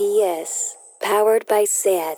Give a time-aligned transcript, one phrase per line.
[0.00, 2.16] RPS, powered by SAT.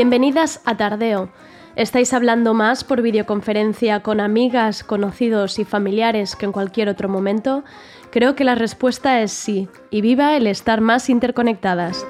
[0.00, 1.28] Bienvenidas a Tardeo.
[1.76, 7.64] ¿Estáis hablando más por videoconferencia con amigas, conocidos y familiares que en cualquier otro momento?
[8.10, 12.06] Creo que la respuesta es sí, y viva el estar más interconectadas.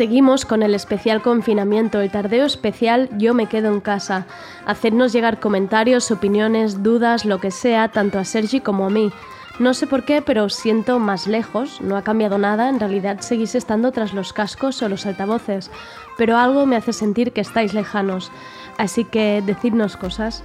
[0.00, 4.24] Seguimos con el especial confinamiento, el tardeo especial Yo me quedo en casa.
[4.64, 9.12] Hacednos llegar comentarios, opiniones, dudas, lo que sea, tanto a Sergi como a mí.
[9.58, 13.54] No sé por qué, pero siento más lejos, no ha cambiado nada, en realidad seguís
[13.54, 15.70] estando tras los cascos o los altavoces,
[16.16, 18.32] pero algo me hace sentir que estáis lejanos,
[18.78, 20.42] así que decidnos cosas.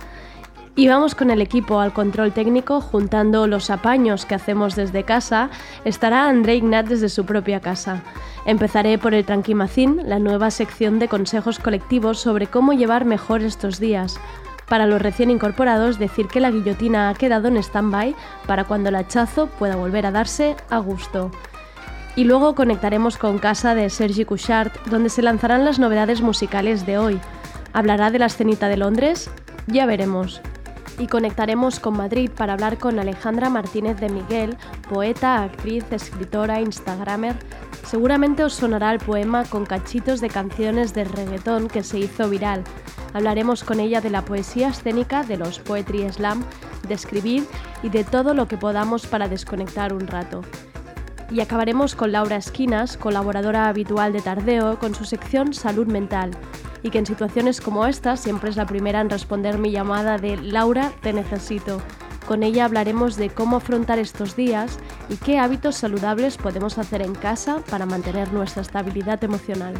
[0.78, 5.50] Y vamos con el equipo al control técnico, juntando los apaños que hacemos desde casa,
[5.86, 8.04] estará André Ignat desde su propia casa.
[8.45, 13.80] Empezaré por el Tranquimacín, la nueva sección de consejos colectivos sobre cómo llevar mejor estos
[13.80, 14.20] días.
[14.67, 18.14] Para los recién incorporados, decir que la guillotina ha quedado en stand-by
[18.45, 21.32] para cuando el hachazo pueda volver a darse a gusto.
[22.17, 26.98] Y luego conectaremos con casa de Sergi Couchard, donde se lanzarán las novedades musicales de
[26.98, 27.22] hoy.
[27.72, 29.30] ¿Hablará de la escenita de Londres?
[29.67, 30.42] Ya veremos
[30.98, 34.58] y conectaremos con Madrid para hablar con Alejandra Martínez de Miguel,
[34.90, 37.36] poeta, actriz, escritora, instagramer.
[37.86, 42.64] Seguramente os sonará el poema con cachitos de canciones de reggaetón que se hizo viral.
[43.14, 46.44] Hablaremos con ella de la poesía escénica, de los poetry slam,
[46.88, 47.48] de escribir
[47.84, 50.42] y de todo lo que podamos para desconectar un rato.
[51.32, 56.32] Y acabaremos con Laura Esquinas, colaboradora habitual de Tardeo, con su sección Salud Mental
[56.86, 60.38] y que en situaciones como esta siempre es la primera en responder mi llamada de
[60.38, 61.82] Laura, te necesito.
[62.28, 64.78] Con ella hablaremos de cómo afrontar estos días
[65.10, 69.73] y qué hábitos saludables podemos hacer en casa para mantener nuestra estabilidad emocional.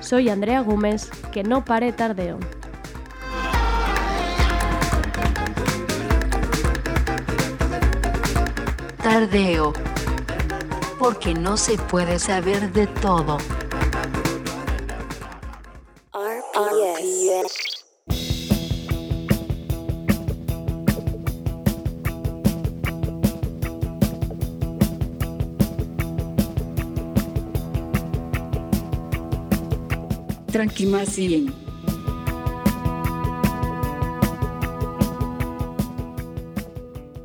[0.00, 2.38] Soy Andrea Gómez, que no pare tardeo.
[9.02, 9.74] Tardeo.
[10.98, 13.36] Porque no se puede saber de todo.
[30.58, 31.54] Tranquimacín.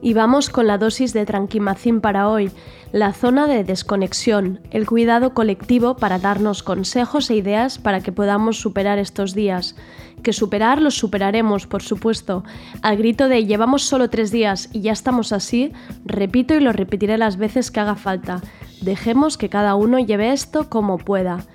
[0.04, 2.52] Y vamos con la dosis de Tranquimacín para hoy,
[2.92, 8.60] la zona de desconexión, el cuidado colectivo para darnos consejos e ideas para que podamos
[8.60, 9.76] superar estos días.
[10.22, 12.44] Que superar los superaremos, por supuesto.
[12.84, 15.72] Al grito de llevamos solo tres días y ya estamos así,
[16.06, 18.42] repito y lo repetiré las veces que haga falta.
[18.82, 21.48] Dejemos que cada uno lleve esto como pueda.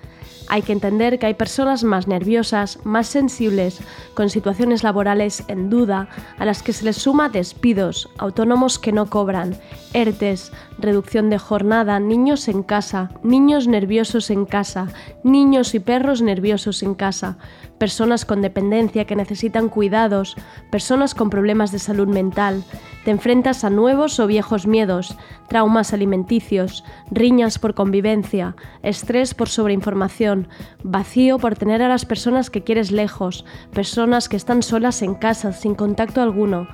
[0.48, 3.80] Hay que entender que hay personas más nerviosas, más sensibles,
[4.14, 9.06] con situaciones laborales en duda, a las que se les suma despidos, autónomos que no
[9.06, 9.58] cobran,
[9.92, 14.88] ERTES, reducción de jornada, niños en casa, niños nerviosos en casa,
[15.24, 17.38] niños y perros nerviosos en casa,
[17.78, 20.36] personas con dependencia que necesitan cuidados,
[20.70, 22.64] personas con problemas de salud mental.
[23.04, 25.16] Te enfrentas a nuevos o viejos miedos,
[25.48, 30.48] traumas alimenticios, riñas por convivencia, estrés por sobreinformación,
[30.82, 35.52] vacío por tener a las personas que quieres lejos, personas que están solas en casa
[35.52, 36.68] sin contacto alguno,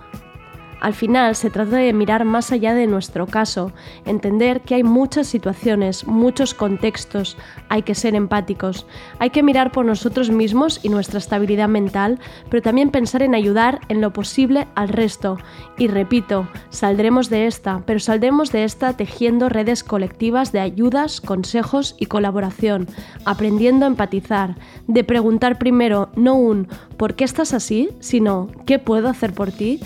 [0.85, 3.73] al final se trata de mirar más allá de nuestro caso,
[4.05, 7.39] entender que hay muchas situaciones, muchos contextos,
[7.71, 8.87] hay que ser empáticos,
[9.19, 12.19] hay que mirar por nosotros mismos y nuestra estabilidad mental,
[12.51, 15.39] pero también pensar en ayudar en lo posible al resto.
[15.79, 21.97] Y repito, saldremos de esta, pero saldremos de esta tejiendo redes colectivas de ayudas, consejos
[21.99, 22.89] y colaboración,
[23.25, 29.09] aprendiendo a empatizar, de preguntar primero no un ¿por qué estás así?, sino ¿qué puedo
[29.09, 29.81] hacer por ti?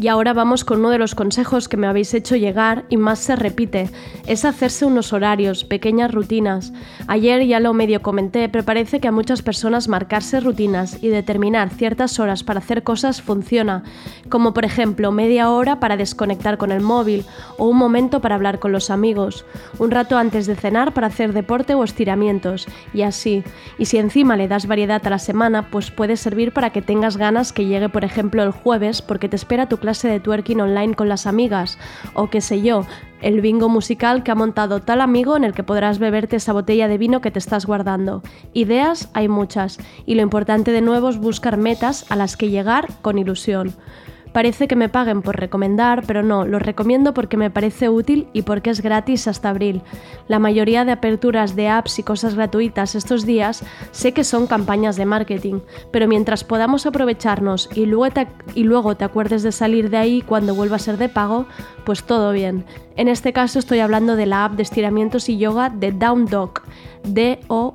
[0.00, 3.18] Y ahora vamos con uno de los consejos que me habéis hecho llegar y más
[3.18, 3.90] se repite,
[4.26, 6.72] es hacerse unos horarios, pequeñas rutinas.
[7.06, 11.68] Ayer ya lo medio comenté, pero parece que a muchas personas marcarse rutinas y determinar
[11.68, 13.82] ciertas horas para hacer cosas funciona,
[14.30, 17.26] como por ejemplo media hora para desconectar con el móvil
[17.58, 19.44] o un momento para hablar con los amigos,
[19.78, 23.44] un rato antes de cenar para hacer deporte o estiramientos, y así.
[23.76, 27.18] Y si encima le das variedad a la semana, pues puede servir para que tengas
[27.18, 30.60] ganas que llegue por ejemplo el jueves porque te espera tu clase clase de twerking
[30.60, 31.76] online con las amigas,
[32.14, 32.86] o qué sé yo,
[33.22, 36.86] el bingo musical que ha montado tal amigo en el que podrás beberte esa botella
[36.86, 38.22] de vino que te estás guardando.
[38.52, 42.86] Ideas hay muchas, y lo importante de nuevo es buscar metas a las que llegar
[43.02, 43.74] con ilusión.
[44.32, 48.42] Parece que me paguen por recomendar, pero no, lo recomiendo porque me parece útil y
[48.42, 49.82] porque es gratis hasta abril.
[50.28, 54.96] La mayoría de aperturas de apps y cosas gratuitas estos días sé que son campañas
[54.96, 55.60] de marketing,
[55.90, 60.22] pero mientras podamos aprovecharnos y luego te, y luego te acuerdes de salir de ahí
[60.22, 61.46] cuando vuelva a ser de pago,
[61.84, 62.64] pues todo bien.
[62.96, 66.62] En este caso estoy hablando de la app de estiramientos y yoga de Down Dog,
[67.04, 67.72] D-O-W-N-D-O-G.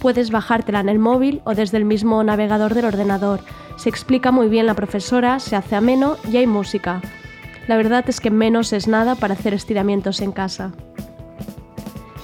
[0.00, 3.40] Puedes bajártela en el móvil o desde el mismo navegador del ordenador.
[3.76, 7.00] Se explica muy bien la profesora, se hace ameno y hay música.
[7.66, 10.72] La verdad es que menos es nada para hacer estiramientos en casa.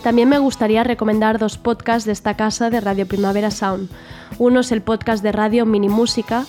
[0.03, 3.89] También me gustaría recomendar dos podcasts de esta casa de Radio Primavera Sound.
[4.39, 6.45] Uno es el podcast de radio Mini Música,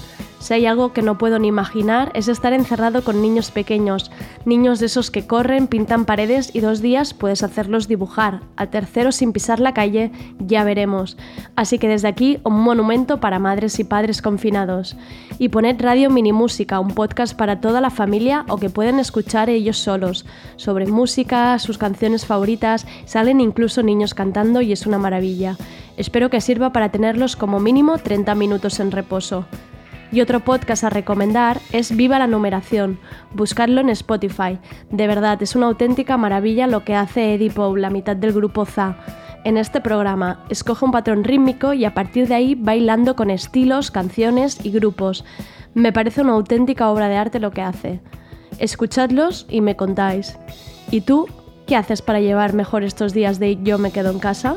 [0.46, 4.12] si hay algo que no puedo ni imaginar es estar encerrado con niños pequeños,
[4.46, 9.12] niños de esos que corren, pintan paredes y dos días puedes hacerlos dibujar, al tercero
[9.12, 11.18] sin pisar la calle, ya veremos.
[11.56, 14.96] Así que desde aquí un monumento para madres y padres confinados.
[15.40, 19.50] Y poned Radio Mini Música, un podcast para toda la familia o que pueden escuchar
[19.50, 20.28] ellos solos,
[20.58, 25.58] sobre música, sus canciones favoritas, salen incluso niños cantando y es una maravilla.
[25.98, 29.48] Espero que sirva para tenerlos como mínimo 30 minutos en reposo.
[30.16, 33.00] Y otro podcast a recomendar es Viva la Numeración.
[33.34, 34.60] Buscarlo en Spotify.
[34.90, 38.66] De verdad, es una auténtica maravilla lo que hace Eddie Poe, la mitad del grupo
[38.66, 38.96] ZA.
[39.44, 43.92] En este programa, escoge un patrón rítmico y a partir de ahí bailando con estilos,
[43.92, 45.26] canciones y grupos.
[45.74, 48.00] Me parece una auténtica obra de arte lo que hace.
[48.58, 50.40] Escuchadlos y me contáis.
[50.92, 51.28] ¿Y tú
[51.68, 54.56] qué haces para llevar mejor estos días de yo me quedo en casa?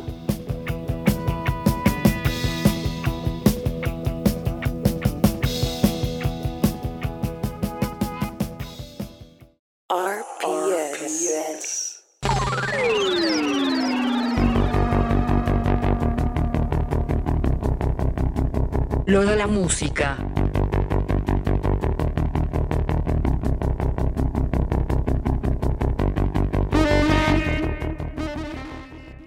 [19.08, 20.18] Lo de la música.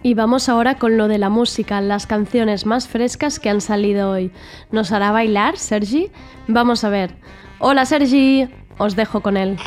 [0.03, 4.11] Y vamos ahora con lo de la música, las canciones más frescas que han salido
[4.11, 4.31] hoy.
[4.69, 6.11] ¿Nos hará bailar, Sergi?
[6.47, 7.15] Vamos a ver.
[7.57, 8.47] Hola, Sergi.
[8.77, 9.57] Os dejo con él.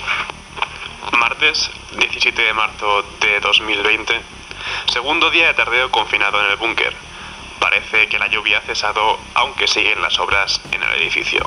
[1.19, 1.69] Martes,
[1.99, 4.15] 17 de marzo de 2020.
[4.93, 7.14] Segundo día de tardeo confinado en el búnker.
[7.65, 9.01] Parece que la lluvia ha cesado,
[9.35, 11.41] aunque siguen las obras en el edificio.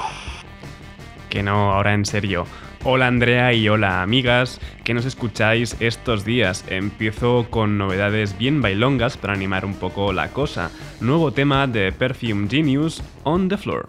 [1.30, 2.48] Que no, ahora en serio.
[2.84, 6.66] Hola Andrea y hola amigas que nos escucháis estos días.
[6.70, 10.72] Empiezo con novedades bien bailongas para animar un poco la cosa.
[11.02, 13.88] Nuevo tema de Perfume Genius, On the Floor.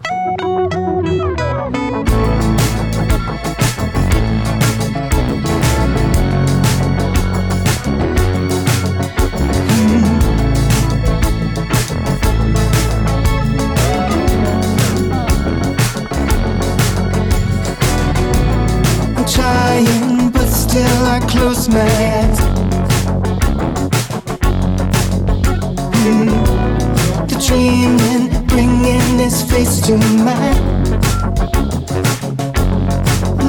[29.89, 29.95] To.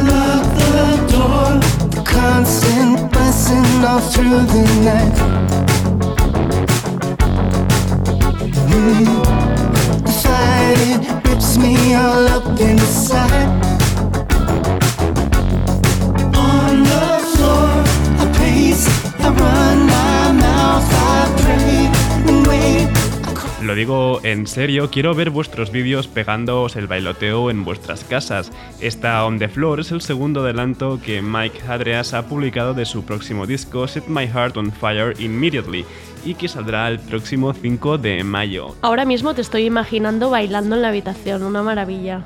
[0.06, 3.12] Lock the door, constant
[3.84, 5.59] all through the night.
[23.80, 28.52] Digo en serio, quiero ver vuestros vídeos pegándoos el bailoteo en vuestras casas.
[28.78, 33.06] Esta On the Floor es el segundo adelanto que Mike Hadreas ha publicado de su
[33.06, 35.86] próximo disco Set My Heart on Fire Immediately
[36.26, 38.76] y que saldrá el próximo 5 de mayo.
[38.82, 42.22] Ahora mismo te estoy imaginando bailando en la habitación, una maravilla.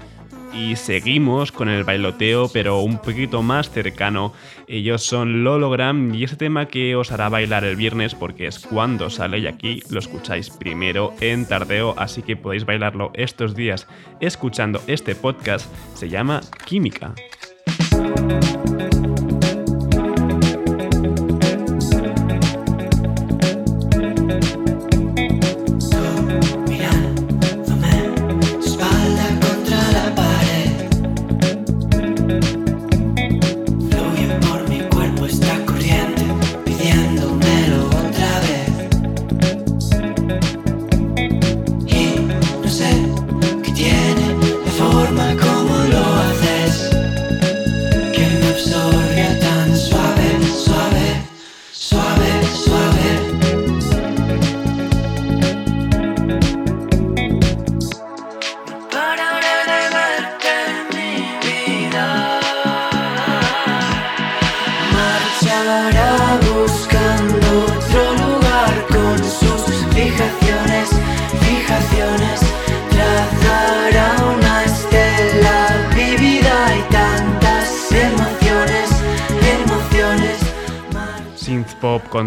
[0.54, 4.32] Y seguimos con el bailoteo pero un poquito más cercano.
[4.66, 9.10] Ellos son Lologram y ese tema que os hará bailar el viernes porque es cuando
[9.10, 13.86] sale y aquí lo escucháis primero en tardeo, así que podéis bailarlo estos días
[14.20, 17.14] escuchando este podcast, se llama Química.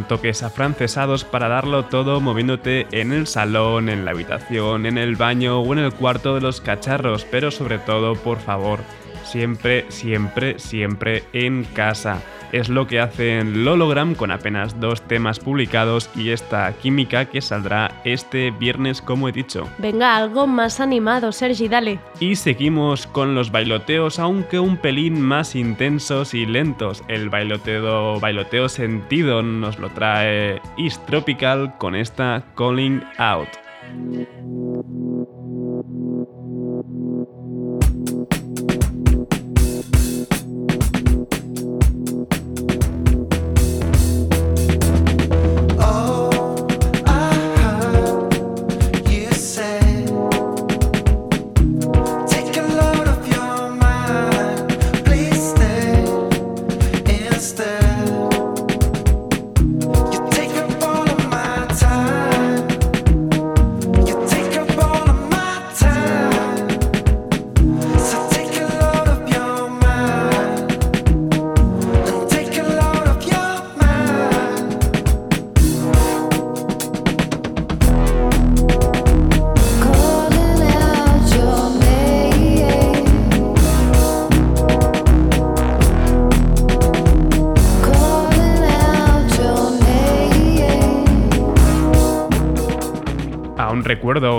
[0.08, 5.60] Toques afrancesados para darlo todo moviéndote en el salón, en la habitación, en el baño
[5.62, 8.80] o en el cuarto de los cacharros, pero sobre todo, por favor,
[9.24, 16.10] siempre, siempre, siempre en casa es lo que hacen Lologram con apenas dos temas publicados
[16.16, 19.68] y esta química que saldrá este viernes como he dicho.
[19.78, 22.00] Venga, algo más animado, Sergi, dale.
[22.20, 27.04] Y seguimos con los bailoteos, aunque un pelín más intensos y lentos.
[27.08, 33.50] El bailoteo, bailoteo sentido nos lo trae East Tropical con esta Calling Out.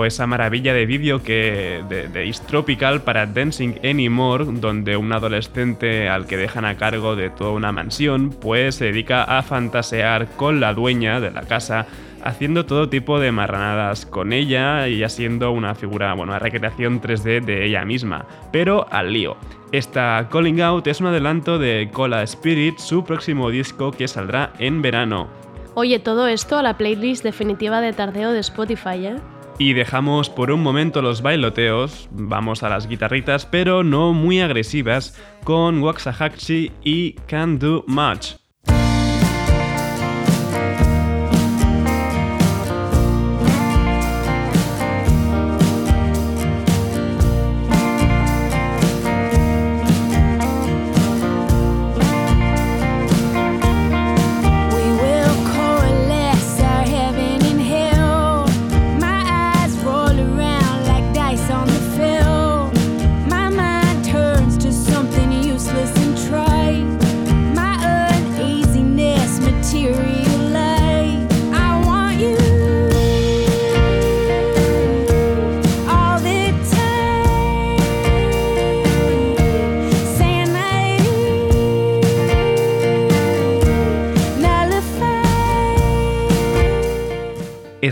[0.09, 6.27] Esa maravilla de vídeo que de, East Tropical para Dancing Anymore, donde un adolescente al
[6.27, 10.75] que dejan a cargo de toda una mansión, pues se dedica a fantasear con la
[10.75, 11.87] dueña de la casa,
[12.25, 17.45] haciendo todo tipo de marranadas con ella y haciendo una figura, bueno, una recreación 3D
[17.45, 18.27] de ella misma.
[18.51, 19.37] Pero al lío.
[19.71, 24.83] Esta Calling Out es un adelanto de Cola Spirit, su próximo disco que saldrá en
[24.83, 25.29] verano.
[25.75, 29.17] Oye, todo esto a la playlist definitiva de tardeo de Spotify, ¿eh?
[29.61, 35.21] Y dejamos por un momento los bailoteos, vamos a las guitarritas, pero no muy agresivas,
[35.43, 38.48] con Waxahachie y Can Do Much.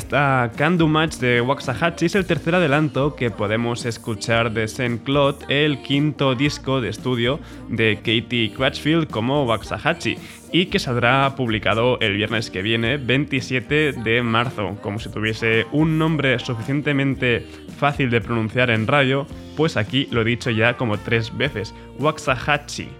[0.06, 5.02] Esta Can Do Match de Waxahachie es el tercer adelanto que podemos escuchar de Saint
[5.02, 10.16] Claude, el quinto disco de estudio de Katie Crutchfield como Waxahachie
[10.52, 14.76] y que saldrá publicado el viernes que viene, 27 de marzo.
[14.80, 17.44] Como si tuviese un nombre suficientemente
[17.76, 22.90] fácil de pronunciar en radio, pues aquí lo he dicho ya como tres veces, Waxahachie.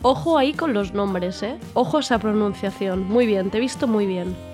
[0.00, 1.58] Ojo ahí con los nombres, ¿eh?
[1.74, 3.02] Ojo esa pronunciación.
[3.02, 4.47] Muy bien, te he visto muy bien.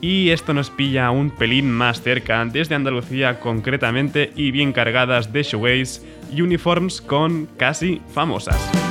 [0.00, 5.42] Y esto nos pilla un pelín más cerca, desde Andalucía concretamente, y bien cargadas de
[5.42, 8.85] shoegaze, uniforms con casi famosas.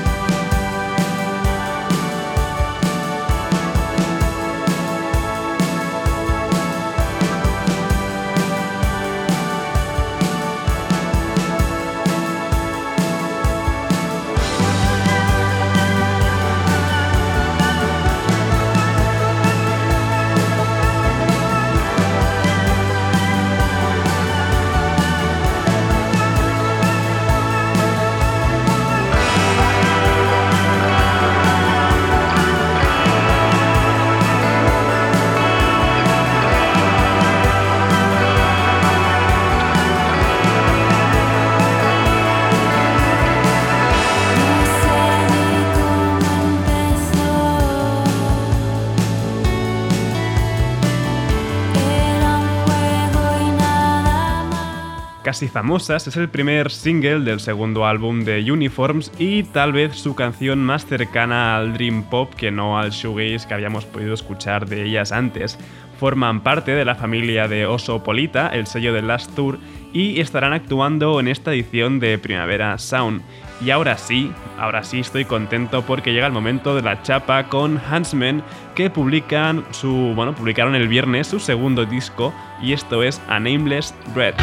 [55.26, 60.14] Casi Famosas es el primer single del segundo álbum de Uniforms y tal vez su
[60.14, 64.84] canción más cercana al dream pop que no al shoegaze que habíamos podido escuchar de
[64.84, 65.58] ellas antes.
[66.00, 69.58] Forman parte de la familia de Oso Polita, el sello de Last Tour,
[69.94, 73.24] y estarán actuando en esta edición de Primavera Sound.
[73.62, 77.82] Y ahora sí, ahora sí estoy contento porque llega el momento de la chapa con
[77.92, 78.44] Huntsman
[78.76, 83.96] que publican su, bueno, publicaron el viernes su segundo disco y esto es A Nameless
[84.14, 84.36] Dread.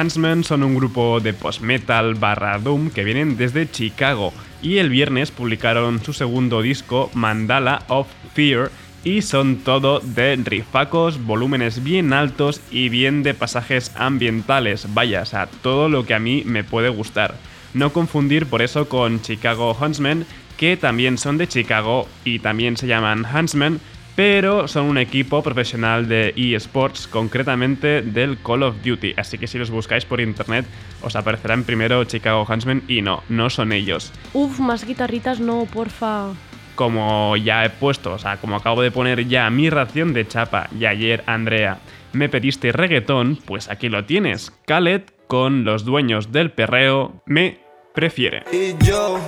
[0.00, 5.30] Huntsmen son un grupo de post-metal barra doom que vienen desde Chicago y el viernes
[5.30, 8.70] publicaron su segundo disco Mandala of Fear
[9.04, 15.46] y son todo de rifacos, volúmenes bien altos y bien de pasajes ambientales, vaya, o
[15.60, 17.34] todo lo que a mí me puede gustar.
[17.74, 20.24] No confundir por eso con Chicago Huntsmen,
[20.56, 23.80] que también son de Chicago y también se llaman Huntsmen,
[24.20, 29.14] pero son un equipo profesional de eSports, concretamente del Call of Duty.
[29.16, 30.66] Así que si los buscáis por internet,
[31.00, 34.12] os aparecerán primero Chicago Huntsmen y no, no son ellos.
[34.34, 36.34] Uf, más guitarritas no, porfa.
[36.74, 40.68] Como ya he puesto, o sea, como acabo de poner ya mi ración de chapa
[40.78, 41.78] y ayer, Andrea,
[42.12, 44.52] me pediste reggaetón, pues aquí lo tienes.
[44.66, 47.60] Khaled con los dueños del perreo me
[47.94, 48.44] prefiere.
[48.52, 49.18] Y yo,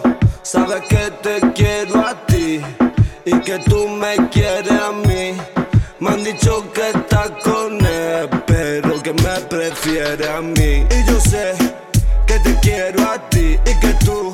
[0.43, 2.61] sabes que te quiero a ti
[3.25, 5.35] y que tú me quieres a mí.
[6.01, 10.87] Me han dicho que estás con él, pero que me prefiere a mí.
[10.91, 11.55] Y yo sé
[12.27, 14.33] que te quiero a ti y que tú,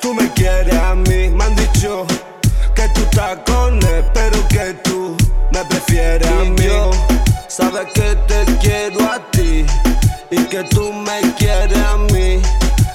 [0.00, 1.28] tú me quieres a mí.
[1.28, 2.06] Me han dicho
[2.74, 5.16] que tú estás con él, pero que tú
[5.52, 6.66] me prefieres a mí.
[6.66, 6.90] Yo
[7.48, 9.64] sabes que te quiero a ti
[10.30, 12.40] y que tú me quieres a mí.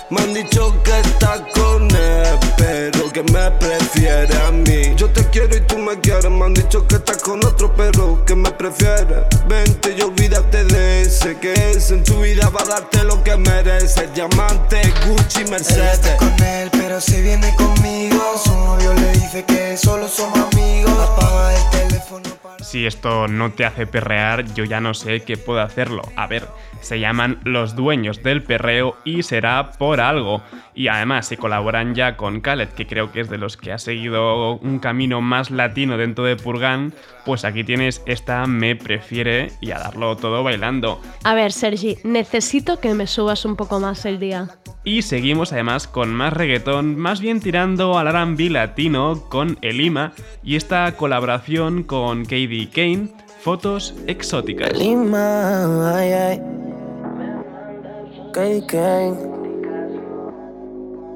[0.09, 4.95] Me han dicho que estás con él, pero que me prefiere a mí.
[4.95, 6.32] Yo te quiero y tú me quieres.
[6.32, 9.28] Me han dicho que estás con otro, pero que me prefiere.
[9.47, 13.38] Vente y olvídate de ese que es en tu vida va a darte lo que
[13.38, 14.12] mereces.
[14.15, 15.99] Diamante, Gucci, Mercedes.
[16.04, 18.21] Ella con él, pero si viene conmigo.
[18.43, 20.93] Su novio le dice que solo somos amigos.
[20.99, 22.63] Apaga el teléfono para.
[22.63, 26.01] Si esto no te hace perrear, yo ya no sé qué puedo hacerlo.
[26.15, 26.47] A ver,
[26.85, 30.41] se llaman Los Dueños del Perreo y será por algo.
[30.73, 33.77] Y además, si colaboran ya con Khaled, que creo que es de los que ha
[33.77, 36.93] seguido un camino más latino dentro de Purgan,
[37.25, 41.01] pues aquí tienes esta Me Prefiere y a darlo todo bailando.
[41.23, 44.47] A ver, Sergi, necesito que me subas un poco más el día.
[44.83, 50.55] Y seguimos además con más reggaetón, más bien tirando al R&B latino con Elima y
[50.55, 54.77] esta colaboración con KD Kane, Fotos Exóticas.
[54.77, 56.64] Lima, ay, ay.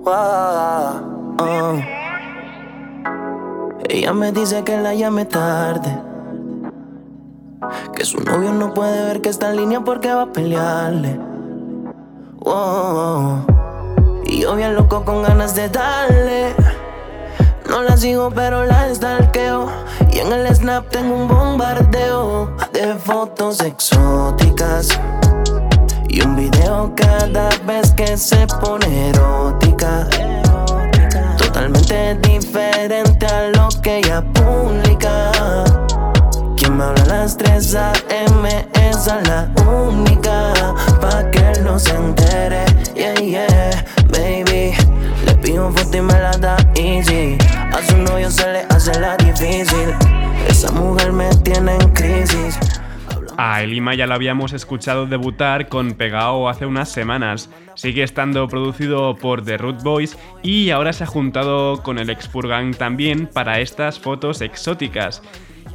[0.05, 1.75] Wow, oh.
[3.89, 6.01] Ella me dice que la llame tarde.
[7.93, 11.19] Que su novio no puede ver que está en línea porque va a pelearle.
[12.37, 13.45] Wow.
[14.25, 16.55] Y yo bien loco con ganas de darle.
[17.69, 19.67] No la sigo, pero la stalkeo.
[20.13, 24.97] Y en el snap tengo un bombardeo de fotos exóticas.
[26.11, 30.07] Y un video cada vez que se pone erótica.
[31.37, 35.31] Totalmente diferente a lo que ella publica.
[36.57, 38.67] Quien me habla a las 3 a.m.
[38.73, 40.53] Esa la única.
[40.99, 42.65] Pa' que él no se entere.
[42.95, 44.73] Yeah, yeah, baby.
[45.25, 47.37] Le pido foto y me la da easy.
[47.71, 49.93] A su novio se le hace la difícil.
[50.47, 52.57] Esa mujer me tiene en crisis.
[53.41, 57.49] A Elima ya lo habíamos escuchado debutar con Pegao hace unas semanas.
[57.73, 62.73] Sigue estando producido por The Root Boys y ahora se ha juntado con el Expurgang
[62.73, 65.21] también para estas fotos exóticas.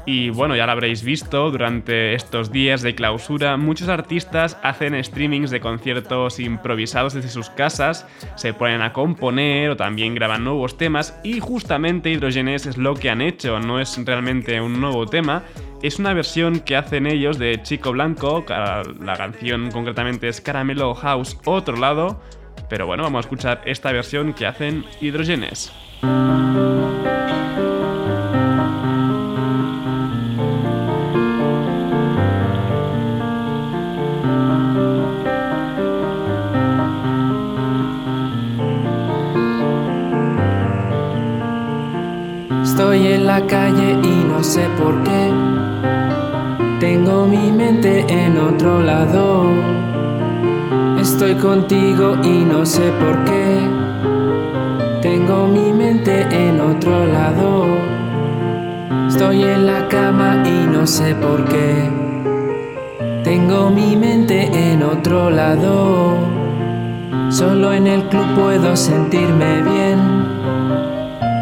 [0.07, 5.51] Y bueno, ya lo habréis visto, durante estos días de clausura muchos artistas hacen streamings
[5.51, 11.19] de conciertos improvisados desde sus casas, se ponen a componer o también graban nuevos temas
[11.25, 15.43] y justamente Hydrogenes es lo que han hecho, no es realmente un nuevo tema,
[15.83, 21.39] es una versión que hacen ellos de Chico Blanco, la canción concretamente es Caramelo House
[21.47, 22.21] Otro Lado,
[22.69, 25.73] pero bueno, vamos a escuchar esta versión que hacen Hydrogenes.
[48.45, 49.47] Otro lado.
[51.01, 53.61] Estoy contigo y no sé por qué.
[55.03, 57.67] Tengo mi mente en otro lado.
[59.09, 61.91] Estoy en la cama y no sé por qué.
[63.23, 66.17] Tengo mi mente en otro lado.
[67.31, 69.99] Solo en el club puedo sentirme bien.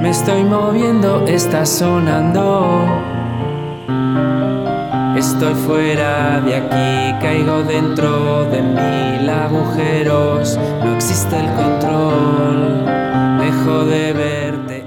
[0.00, 3.11] Me estoy moviendo, está sonando.
[5.22, 10.58] Estoy fuera de aquí, caigo dentro de mil agujeros.
[10.84, 12.84] No existe el control,
[13.38, 14.82] dejo de verte.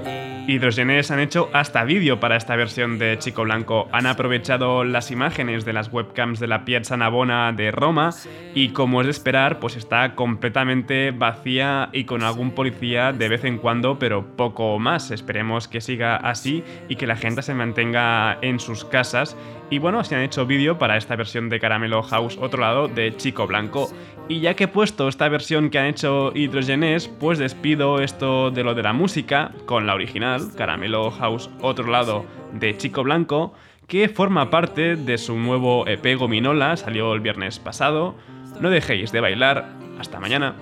[0.46, 3.88] Hidrogenes han hecho hasta vídeo para esta versión de Chico Blanco.
[3.92, 8.10] Han aprovechado las imágenes de las webcams de la Piazza Navona de Roma
[8.54, 13.42] y como es de esperar, pues está completamente vacía y con algún policía de vez
[13.44, 15.10] en cuando, pero poco más.
[15.10, 19.36] Esperemos que siga así y que la gente se mantenga en sus casas.
[19.68, 23.16] Y bueno, se han hecho vídeo para esta versión de Caramelo House, otro lado, de
[23.16, 23.90] Chico Blanco.
[24.28, 28.62] Y ya que he puesto esta versión que han hecho Hydrogenes, pues despido esto de
[28.62, 33.54] lo de la música con la original, Caramelo House, otro lado, de Chico Blanco,
[33.88, 38.14] que forma parte de su nuevo EP Gominola, salió el viernes pasado.
[38.60, 39.68] No dejéis de bailar.
[39.98, 40.54] Hasta mañana.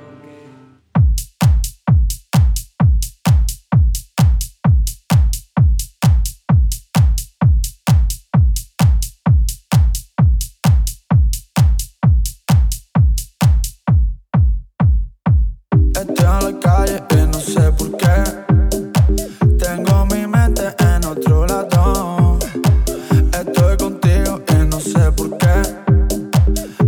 [16.25, 18.17] Estoy en la calle y no sé por qué.
[19.59, 22.39] Tengo mi mente en otro lado.
[23.31, 25.63] Estoy contigo y no sé por qué.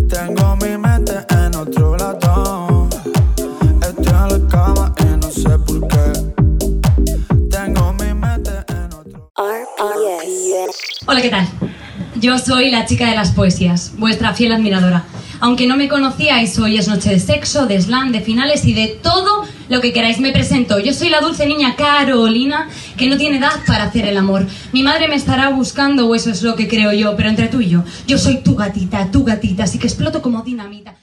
[0.08, 2.88] Tengo mi mente en otro lado.
[3.82, 6.12] Estoy en la cama y no sé por qué.
[7.50, 11.04] Tengo mi mente en otro RPS.
[11.06, 11.46] Hola, ¿qué tal?
[12.14, 15.04] Yo soy la chica de las poesías, vuestra fiel admiradora.
[15.40, 18.88] Aunque no me conocíais, hoy es noche de sexo, de slam, de finales y de
[19.02, 20.18] todo lo que queráis.
[20.18, 20.78] Me presento.
[20.78, 24.46] Yo soy la dulce niña Carolina, que no tiene edad para hacer el amor.
[24.72, 27.60] Mi madre me estará buscando, o eso es lo que creo yo, pero entre tú
[27.60, 30.96] y yo, yo soy tu gatita, tu gatita, así que exploto como dinamita.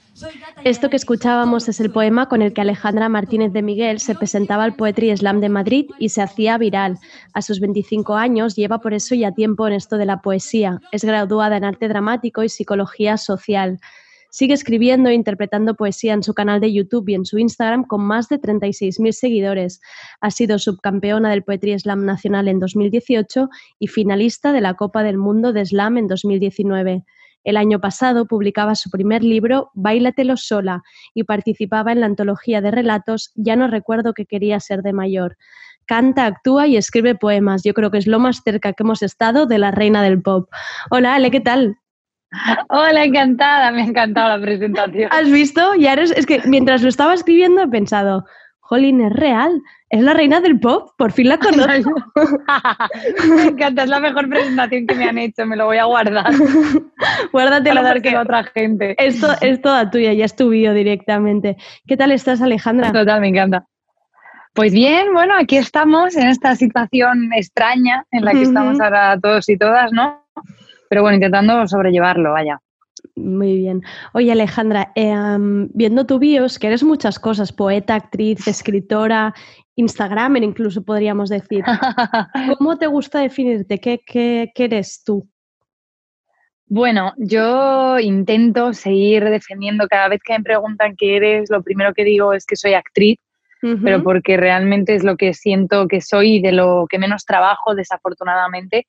[0.62, 4.64] Esto que escuchábamos es el poema con el que Alejandra Martínez de Miguel se presentaba
[4.64, 6.98] al Poetry Slam de Madrid y se hacía viral.
[7.32, 10.80] A sus 25 años lleva por eso ya tiempo en esto de la poesía.
[10.92, 13.80] Es graduada en arte dramático y psicología social.
[14.34, 18.00] Sigue escribiendo e interpretando poesía en su canal de YouTube y en su Instagram con
[18.00, 19.80] más de 36.000 seguidores.
[20.20, 25.18] Ha sido subcampeona del Poetry Slam Nacional en 2018 y finalista de la Copa del
[25.18, 27.04] Mundo de Slam en 2019.
[27.44, 30.82] El año pasado publicaba su primer libro, Báilatelo sola,
[31.14, 35.36] y participaba en la antología de relatos Ya no recuerdo que quería ser de mayor.
[35.86, 37.62] Canta, actúa y escribe poemas.
[37.62, 40.50] Yo creo que es lo más cerca que hemos estado de la reina del pop.
[40.90, 41.78] Hola, Ale, ¿qué tal?
[42.68, 45.08] Hola, encantada, me ha encantado la presentación.
[45.12, 45.74] ¿Has visto?
[45.74, 48.24] Ya eres, es que mientras lo estaba escribiendo he pensado,
[48.60, 51.94] Jolín, es real, es la reina del pop, por fin la conozco.
[53.36, 56.32] me encanta, es la mejor presentación que me han hecho, me lo voy a guardar
[57.32, 58.94] Guárdatelo para dárselo a otra gente.
[58.98, 61.56] esto es toda tuya, ya es tu vídeo directamente.
[61.86, 62.90] ¿Qué tal estás, Alejandra?
[62.90, 63.66] Total, me encanta.
[64.54, 69.48] Pues bien, bueno, aquí estamos en esta situación extraña en la que estamos ahora todos
[69.48, 70.23] y todas, ¿no?
[70.94, 72.60] Pero bueno, intentando sobrellevarlo, vaya.
[73.16, 73.82] Muy bien.
[74.12, 79.34] Oye, Alejandra, em, viendo tu bios, que eres muchas cosas, poeta, actriz, escritora,
[79.74, 81.64] Instagramer incluso podríamos decir.
[82.58, 83.80] ¿Cómo te gusta definirte?
[83.80, 85.28] ¿Qué, qué, qué eres tú?
[86.66, 92.04] Bueno, yo intento seguir defendiendo cada vez que me preguntan qué eres, lo primero que
[92.04, 93.18] digo es que soy actriz,
[93.82, 97.74] pero porque realmente es lo que siento que soy y de lo que menos trabajo,
[97.74, 98.86] desafortunadamente.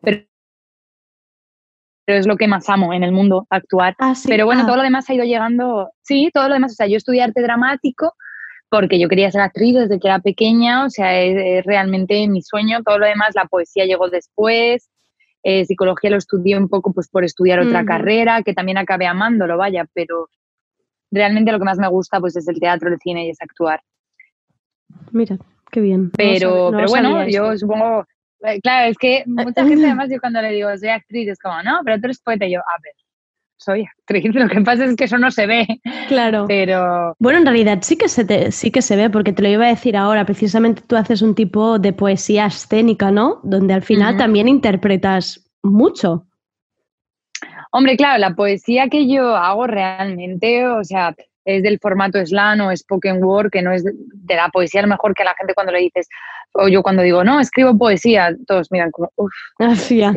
[0.00, 0.29] Pero
[2.10, 3.94] pero es lo que más amo en el mundo, actuar.
[4.00, 4.26] Ah, sí.
[4.26, 4.66] Pero bueno, Ah.
[4.66, 7.40] todo lo demás ha ido llegando, sí, todo lo demás, o sea, yo estudié arte
[7.40, 8.14] dramático
[8.68, 12.42] porque yo quería ser actriz desde que era pequeña, o sea, es, es realmente mi
[12.42, 14.90] sueño, todo lo demás, la poesía llegó después,
[15.44, 19.56] eh, psicología lo estudié un poco pues por estudiar otra carrera, que también acabé amándolo,
[19.56, 20.28] vaya, pero
[21.12, 23.82] realmente lo que más me gusta pues es el teatro, el cine y es actuar.
[25.12, 25.38] Mira,
[25.70, 26.06] qué bien.
[26.06, 28.04] No Pero, no pero bueno, yo supongo,
[28.62, 31.80] claro, es que mucha gente además yo cuando le digo soy actriz es como, no,
[31.84, 32.94] pero tú eres poeta, y yo, a ver,
[33.56, 35.66] soy actriz, lo que pasa es que eso no se ve,
[36.08, 36.46] Claro.
[36.48, 39.48] pero Bueno, en realidad sí que se te, sí que se ve, porque te lo
[39.48, 40.24] iba a decir ahora.
[40.24, 43.40] Precisamente tú haces un tipo de poesía escénica, ¿no?
[43.42, 46.26] Donde al final también interpretas mucho.
[47.72, 52.76] Hombre, claro, la poesía que yo hago realmente, o sea, es del formato slam o
[52.76, 55.34] spoken word, que no es de, de la poesía a lo mejor que a la
[55.34, 56.08] gente cuando le dices,
[56.54, 59.32] o yo cuando digo, no, escribo poesía, todos miran como, uff.
[59.58, 60.02] Así.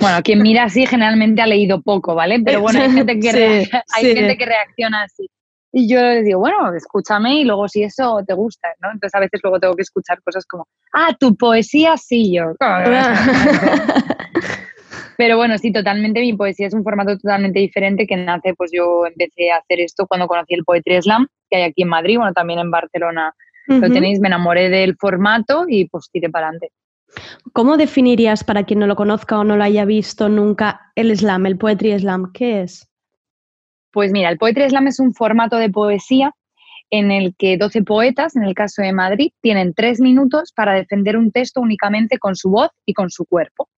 [0.00, 2.40] Bueno, quien mira así generalmente ha leído poco, ¿vale?
[2.42, 4.14] Pero bueno, hay gente que, Sí, rea- hay sí.
[4.16, 5.28] gente que reacciona así.
[5.72, 8.88] Y yo les digo, bueno, escúchame y luego si eso te gusta, ¿no?
[8.92, 12.54] Entonces a veces luego tengo que escuchar cosas como, ah, tu poesía sí, yo.
[15.16, 16.20] Pero bueno, sí, totalmente.
[16.20, 20.06] Mi poesía es un formato totalmente diferente que nace, pues yo empecé a hacer esto
[20.06, 23.34] cuando conocí el Poetry Slam, que hay aquí en Madrid, bueno, también en Barcelona
[23.66, 24.20] lo tenéis.
[24.20, 26.72] Me enamoré del formato y pues tiré para adelante.
[27.52, 31.46] ¿Cómo definirías, para quien no lo conozca o no lo haya visto nunca, el slam,
[31.46, 32.32] el poetry slam?
[32.32, 32.90] ¿Qué es?
[33.92, 36.32] Pues mira, el Poetry Slam es un formato de poesía
[36.90, 41.16] en el que 12 poetas, en el caso de Madrid, tienen tres minutos para defender
[41.16, 43.68] un texto únicamente con su voz y con su cuerpo.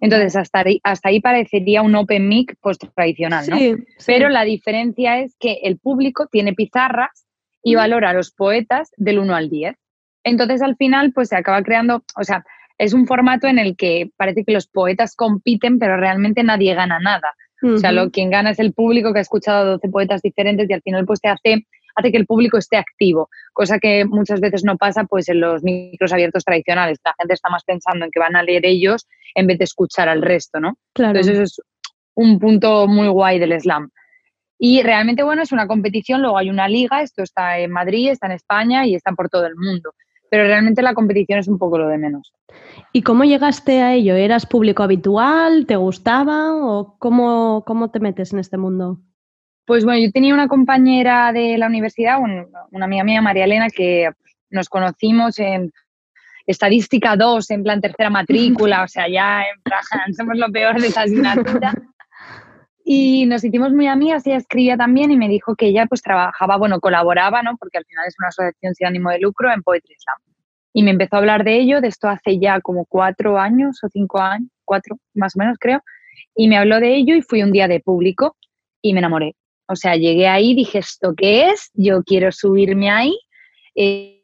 [0.00, 3.58] Entonces, hasta ahí, hasta ahí parecería un open mic pues, tradicional, ¿no?
[3.58, 4.04] Sí, sí.
[4.06, 7.26] Pero la diferencia es que el público tiene pizarras
[7.62, 9.76] y valora a los poetas del 1 al 10.
[10.24, 12.44] Entonces, al final, pues se acaba creando, o sea,
[12.78, 16.98] es un formato en el que parece que los poetas compiten, pero realmente nadie gana
[16.98, 17.34] nada.
[17.62, 20.68] O sea, lo, quien gana es el público que ha escuchado a 12 poetas diferentes
[20.68, 24.40] y al final pues te hace, hace que el público esté activo, cosa que muchas
[24.40, 26.98] veces no pasa pues en los micros abiertos tradicionales.
[27.04, 30.08] La gente está más pensando en que van a leer ellos en vez de escuchar
[30.08, 30.78] al resto, ¿no?
[30.94, 31.18] Claro.
[31.18, 31.60] Entonces eso es
[32.14, 33.90] un punto muy guay del slam.
[34.62, 38.26] Y realmente, bueno, es una competición, luego hay una liga, esto está en Madrid, está
[38.26, 39.94] en España y está por todo el mundo.
[40.30, 42.30] Pero realmente la competición es un poco lo de menos.
[42.92, 44.14] ¿Y cómo llegaste a ello?
[44.16, 45.64] ¿Eras público habitual?
[45.66, 46.54] ¿Te gustaba?
[46.54, 48.98] ¿O cómo, cómo te metes en este mundo?
[49.64, 53.68] Pues bueno, yo tenía una compañera de la universidad, un- una amiga mía, María Elena,
[53.74, 54.10] que
[54.50, 55.72] nos conocimos en
[56.46, 59.80] estadística 2, en plan tercera matrícula, o sea, ya en plan,
[60.16, 61.72] somos lo peor de esa asignatura.
[62.92, 66.56] Y nos hicimos muy amigas, ella escribía también y me dijo que ella pues trabajaba,
[66.56, 67.56] bueno, colaboraba, ¿no?
[67.56, 70.18] Porque al final es una asociación sin ánimo de lucro en Poetry Slam.
[70.72, 73.88] Y me empezó a hablar de ello, de esto hace ya como cuatro años o
[73.90, 75.84] cinco años, cuatro más o menos creo.
[76.34, 78.36] Y me habló de ello y fui un día de público
[78.82, 79.36] y me enamoré.
[79.68, 81.70] O sea, llegué ahí, dije, ¿esto qué es?
[81.74, 83.16] Yo quiero subirme ahí.
[83.76, 84.16] eh,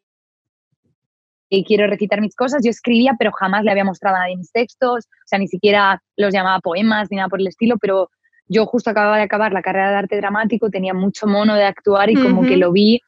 [1.48, 2.62] y quiero recitar mis cosas.
[2.64, 6.02] Yo escribía, pero jamás le había mostrado a nadie mis textos, o sea, ni siquiera
[6.16, 8.10] los llamaba poemas ni nada por el estilo, pero
[8.48, 12.10] yo justo acababa de acabar la carrera de arte dramático, tenía mucho mono de actuar
[12.10, 13.00] y como que lo vi,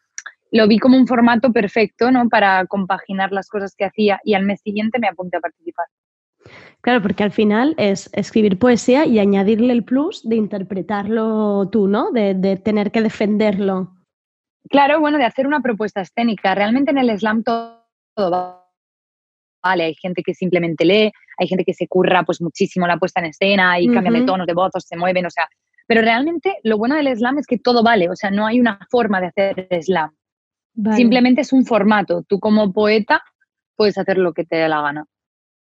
[0.50, 2.28] lo vi como un formato perfecto, ¿no?
[2.28, 5.86] Para compaginar las cosas que hacía y al mes siguiente me apunté a participar.
[6.80, 12.10] Claro, porque al final es escribir poesía y añadirle el plus de interpretarlo tú, ¿no?
[12.12, 13.94] De, de tener que defenderlo.
[14.70, 16.54] Claro, bueno, de hacer una propuesta escénica.
[16.54, 18.67] Realmente en el slam todo, todo va-
[19.68, 19.84] vale.
[19.84, 23.26] Hay gente que simplemente lee, hay gente que se curra pues muchísimo la puesta en
[23.26, 24.26] escena y cambian de Ujú.
[24.26, 25.48] tonos de voz o se mueven, o sea.
[25.86, 28.78] Pero realmente lo bueno del slam es que todo vale, o sea, no hay una
[28.90, 30.10] forma de hacer slam.
[30.74, 30.96] Vale.
[30.96, 32.22] Simplemente es un formato.
[32.22, 33.22] Tú como poeta
[33.74, 35.06] puedes hacer lo que te dé la gana.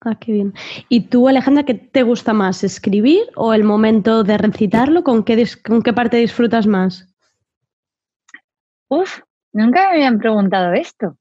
[0.05, 0.53] Ah, qué bien.
[0.89, 5.03] ¿Y tú, Alejandra, qué te gusta más, escribir o el momento de recitarlo?
[5.03, 7.07] ¿Con qué, con qué parte disfrutas más?
[8.89, 9.21] Uf,
[9.53, 11.17] nunca me habían preguntado esto.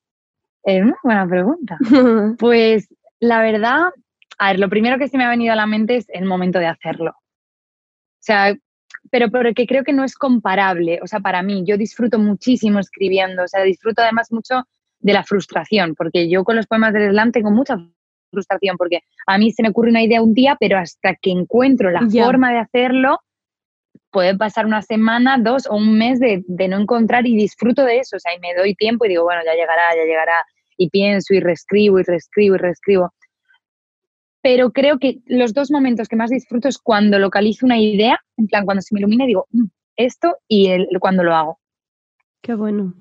[0.65, 1.79] Es una buena pregunta.
[2.39, 2.89] Pues
[3.21, 3.93] la verdad,
[4.39, 6.59] a ver, lo primero que se me ha venido a la mente es el momento
[6.59, 7.11] de hacerlo.
[7.11, 8.55] O sea,
[9.11, 11.01] pero porque creo que no es comparable.
[11.03, 13.43] O sea, para mí, yo disfruto muchísimo escribiendo.
[13.45, 14.65] O sea, disfruto además mucho
[15.01, 17.77] de la frustración, porque yo con los poemas del slam tengo mucha
[18.31, 21.91] frustración, porque a mí se me ocurre una idea un día, pero hasta que encuentro
[21.91, 23.19] la forma de hacerlo,
[24.11, 27.99] puede pasar una semana, dos o un mes de, de no encontrar y disfruto de
[27.99, 30.45] eso, o sea, y me doy tiempo y digo, bueno, ya llegará, ya llegará,
[30.83, 33.11] y pienso y reescribo y reescribo y reescribo.
[34.43, 38.49] Pero creo que los dos momentos que más disfruto es cuando localizo una idea, en
[38.49, 39.67] plan, cuando se me ilumina y digo, "Mm,
[39.97, 41.59] esto, y el, cuando lo hago.
[42.41, 42.95] Qué bueno.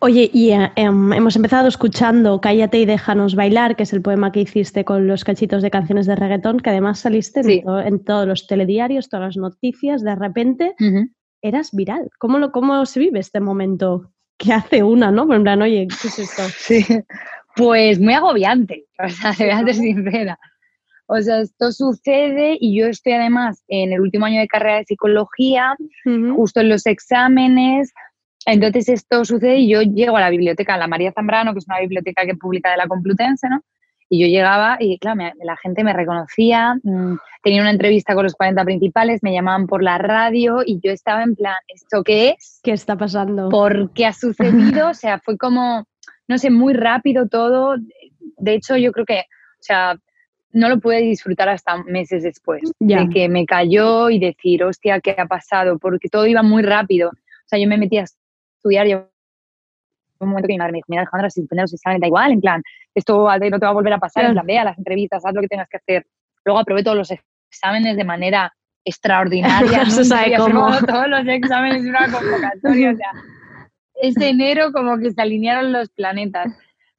[0.00, 4.32] Oye, y eh, em, hemos empezado escuchando Cállate y déjanos bailar, que es el poema
[4.32, 7.62] que hiciste con los cachitos de canciones de reggaetón, que además saliste en, Sí.
[7.62, 10.74] to- en todos los telediarios, todas las noticias, de repente
[11.42, 12.08] eras viral.
[12.18, 14.10] ¿Cómo, lo, ¿Cómo se vive este momento?
[14.40, 15.32] ¿Qué hace una, no?
[15.34, 16.42] En plan, oye, ¿qué es esto?
[16.58, 16.84] Sí,
[17.54, 20.38] pues muy agobiante, o sea, te voy a ser sincera.
[21.06, 24.84] O sea, esto sucede y yo estoy además en el último año de carrera de
[24.84, 25.76] psicología,
[26.36, 27.92] justo en los exámenes.
[28.46, 31.66] Entonces esto sucede y yo llego a la biblioteca, a la María Zambrano, que es
[31.66, 33.60] una biblioteca que publica de la Complutense, ¿no?
[34.12, 38.24] Y yo llegaba y, claro, me- la gente me reconocía, mm, tenía una entrevista con
[38.24, 42.30] los 40 principales, me llamaban por la radio y yo estaba en plan, ¿esto qué
[42.30, 42.58] es?
[42.64, 43.48] ¿Qué está pasando?
[43.48, 44.40] ¿Por qué ha sucedido?
[44.90, 45.86] O sea, fue como,
[46.26, 47.76] no sé, muy rápido todo.
[48.36, 49.96] De hecho, yo creo que, o sea,
[50.52, 53.02] no lo pude disfrutar hasta meses después Ya.
[53.04, 55.78] de que me cayó y decir, hostia, ¿qué ha pasado?
[55.78, 57.10] Porque todo iba muy rápido.
[57.10, 58.04] O sea, yo me metí a
[58.56, 58.96] estudiar y
[60.20, 62.32] un momento que mi madre me dijo, mira Alejandra, si suspender los exámenes da igual,
[62.32, 62.62] en plan,
[62.94, 65.34] esto no te va a volver a pasar, en plan, ve a las entrevistas, haz
[65.34, 66.06] lo que tengas que hacer.
[66.44, 67.12] Luego aprobé todos los
[67.50, 68.52] exámenes de manera
[68.84, 69.84] extraordinaria.
[69.84, 70.68] Nunca sabe cómo.
[70.86, 73.12] todos los exámenes de una convocatoria, o sea,
[74.02, 76.56] ese enero como que se alinearon los planetas.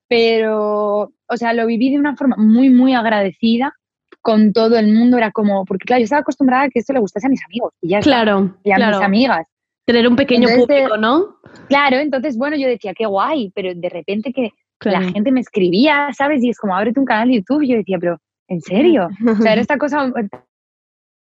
[0.08, 3.74] Pero, o sea, lo viví de una forma muy, muy agradecida
[4.22, 5.18] con todo el mundo.
[5.18, 7.74] Era como, porque claro, yo estaba acostumbrada a que esto le gustase a mis amigos
[7.82, 8.98] y ya está, Claro, y a claro.
[8.98, 9.48] mis amigas.
[9.86, 11.38] Tener un pequeño Entonces, público, ¿no?
[11.68, 15.06] Claro, entonces, bueno, yo decía, qué guay, pero de repente que Claro.
[15.06, 16.44] la gente me escribía, ¿sabes?
[16.44, 17.62] Y es como, ábrete un canal de YouTube.
[17.62, 18.18] Y yo decía, pero,
[18.48, 19.10] ¿en serio?
[19.28, 20.28] O sea, era esta cosa eh,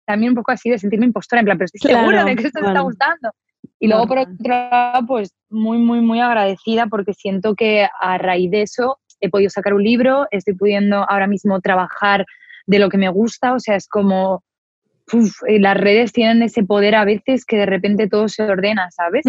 [0.05, 2.59] también un poco así de sentirme impostora, en plan, pero estoy segura de que esto
[2.59, 3.31] te está gustando.
[3.79, 8.51] Y luego, por otro lado, pues muy, muy, muy agradecida porque siento que a raíz
[8.51, 12.25] de eso he podido sacar un libro, estoy pudiendo ahora mismo trabajar
[12.65, 14.43] de lo que me gusta, o sea, es como,
[15.13, 18.89] uf, eh, las redes tienen ese poder a veces que de repente todo se ordena,
[18.91, 19.25] ¿sabes?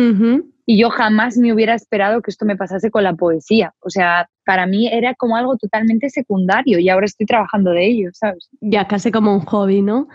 [0.66, 3.74] Y yo jamás me hubiera esperado que esto me pasase con la poesía.
[3.80, 8.10] O sea, para mí era como algo totalmente secundario y ahora estoy trabajando de ello,
[8.12, 8.48] ¿sabes?
[8.60, 10.08] Ya casi como un hobby, ¿no?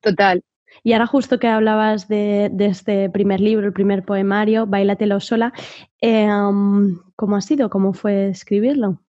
[0.00, 0.42] Total.
[0.82, 5.52] Y ahora justo que hablabas de, de este primer libro, el primer poemario, Bailatelo sola,
[6.00, 7.70] eh, um, ¿cómo ha sido?
[7.70, 9.03] ¿Cómo fue escribirlo?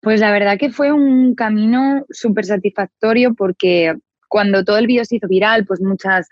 [0.00, 3.94] Pues la verdad que fue un camino súper satisfactorio porque
[4.28, 6.28] cuando todo el vídeo se hizo viral, pues muchas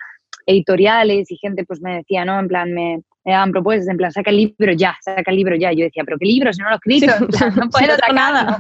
[0.47, 2.39] editoriales y gente pues me decía, ¿no?
[2.39, 5.57] En plan, me, me daban propuestas, en plan, saca el libro ya, saca el libro
[5.57, 5.73] ya.
[5.73, 6.53] Yo decía, ¿pero qué libro?
[6.53, 8.15] Si no lo he escrito, Sí, en plan, no sí, puedo no tengo sacarlo".
[8.15, 8.59] nada.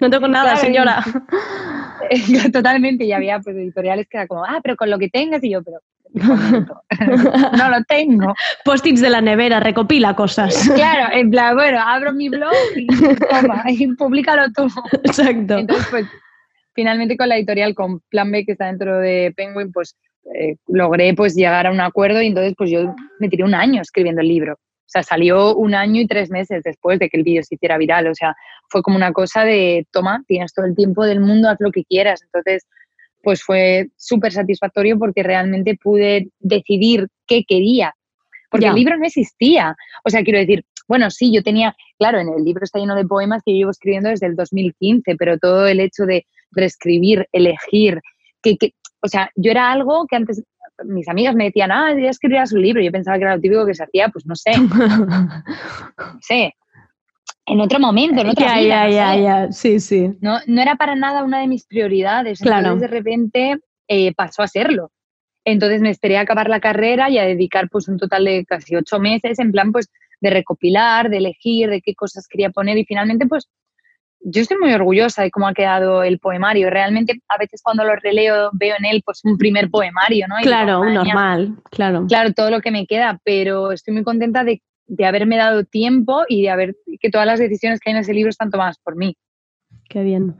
[0.00, 1.04] No tengo nada, Claro, señora.
[2.52, 5.50] Totalmente, y había pues editoriales que era como, ah, pero con lo que tengas, y
[5.50, 5.78] yo, pero
[6.14, 8.34] no lo tengo.
[8.64, 10.70] Post-its de la nevera, recopila cosas.
[10.74, 14.68] Claro, en plan, bueno, abro mi blog y toma, y públicalo tú.
[15.04, 15.58] Exacto.
[15.58, 16.06] Entonces, pues,
[16.74, 19.96] finalmente con la editorial, con Plan B, que está dentro de Penguin, pues,
[20.34, 23.82] eh, logré, pues, llegar a un acuerdo y entonces, pues, yo me tiré un año
[23.82, 24.54] escribiendo el libro.
[24.54, 27.76] O sea, salió un año y tres meses después de que el vídeo se hiciera
[27.76, 28.06] viral.
[28.06, 28.34] O sea,
[28.70, 31.84] fue como una cosa de, toma, tienes todo el tiempo del mundo, haz lo que
[31.84, 32.22] quieras.
[32.22, 32.66] Entonces,
[33.22, 37.94] pues fue súper satisfactorio porque realmente pude decidir qué quería.
[38.50, 39.76] Porque el libro no existía.
[40.04, 43.04] O sea, quiero decir, bueno, sí, yo tenía, claro, en el libro está lleno de
[43.04, 48.00] poemas que yo llevo escribiendo desde el 2015, pero todo el hecho de reescribir, elegir,
[48.42, 50.42] que, que o sea, yo era algo que antes
[50.84, 52.82] mis amigas me decían, ah, ya escribirás un libro.
[52.82, 56.54] Yo pensaba que era lo típico que se hacía, pues no sé, no sé,
[57.50, 58.88] en otro momento, en otra ya, vida.
[58.88, 59.52] ya, no ya, ya.
[59.52, 60.10] Sí, sí.
[60.20, 62.40] No, no era para nada una de mis prioridades.
[62.40, 62.58] Claro.
[62.68, 63.56] Entonces, de repente,
[63.88, 64.90] eh, pasó a serlo.
[65.44, 68.76] Entonces, me esperé a acabar la carrera y a dedicar pues un total de casi
[68.76, 69.88] ocho meses en plan pues
[70.20, 73.48] de recopilar, de elegir, de qué cosas quería poner y finalmente pues
[74.20, 76.70] yo estoy muy orgullosa de cómo ha quedado el poemario.
[76.70, 80.34] Realmente a veces cuando lo releo veo en él pues un primer poemario, ¿no?
[80.38, 82.04] Y digo, Claro, "Madre mía, normal, claro.
[82.08, 86.22] claro, todo lo que me queda, pero estoy muy contenta de, de haberme dado tiempo
[86.28, 88.96] y de haber que todas las decisiones que hay en ese libro están tomadas por
[88.96, 89.16] mí.
[89.90, 90.36] Qué bien.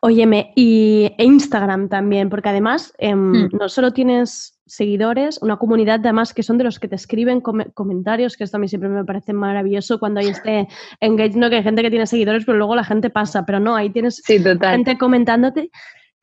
[0.00, 3.48] Óyeme, y e Instagram también, porque además em, Mm.
[3.58, 7.70] no solo tienes seguidores, una comunidad además que son de los que te escriben come-
[7.74, 10.68] comentarios, que esto a mí siempre me parece maravilloso cuando hay este
[11.00, 11.48] engage, ¿no?
[11.50, 14.22] Que hay gente que tiene seguidores, pero luego la gente pasa, pero no, ahí tienes
[14.24, 15.70] Sí, gente comentándote.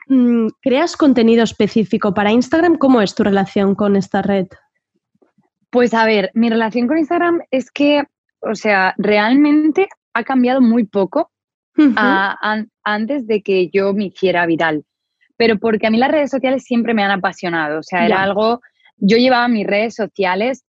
[0.08, 2.78] Mm, ¿Creas contenido específico para Instagram?
[2.78, 4.48] ¿Cómo es tu relación con esta red?
[5.76, 8.04] Pues a ver, mi relación con Instagram es que
[8.40, 11.32] o sea, realmente ha cambiado muy poco
[11.98, 14.86] a- antes de que yo me hiciera viral.
[15.36, 17.80] Pero porque a mí las redes sociales siempre me han apasionado.
[17.80, 18.62] O sea, era algo,
[18.96, 20.64] yo llevaba mis redes sociales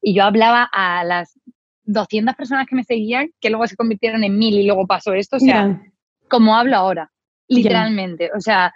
[0.00, 1.38] y yo hablaba a las
[1.84, 5.36] 200 personas que me seguían, que luego se convirtieron en mil y luego pasó esto.
[5.36, 5.82] O sea, Ya.
[6.28, 7.10] como hablo ahora,
[7.48, 7.56] Ya.
[7.58, 8.30] literalmente.
[8.34, 8.72] O sea,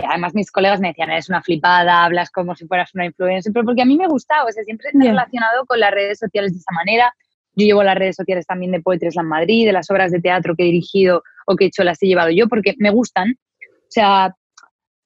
[0.00, 3.64] además mis colegas me decían, eres una flipada, hablas como si fueras una influencer, pero
[3.64, 6.52] porque a mí me gustaba, o sea, siempre me he relacionado con las redes sociales
[6.52, 7.14] de esa manera.
[7.56, 10.54] Yo llevo las redes sociales también de Poetry Slam Madrid, de las obras de teatro
[10.56, 13.32] que he dirigido o que he hecho las he llevado yo, porque me gustan.
[13.32, 14.34] O sea,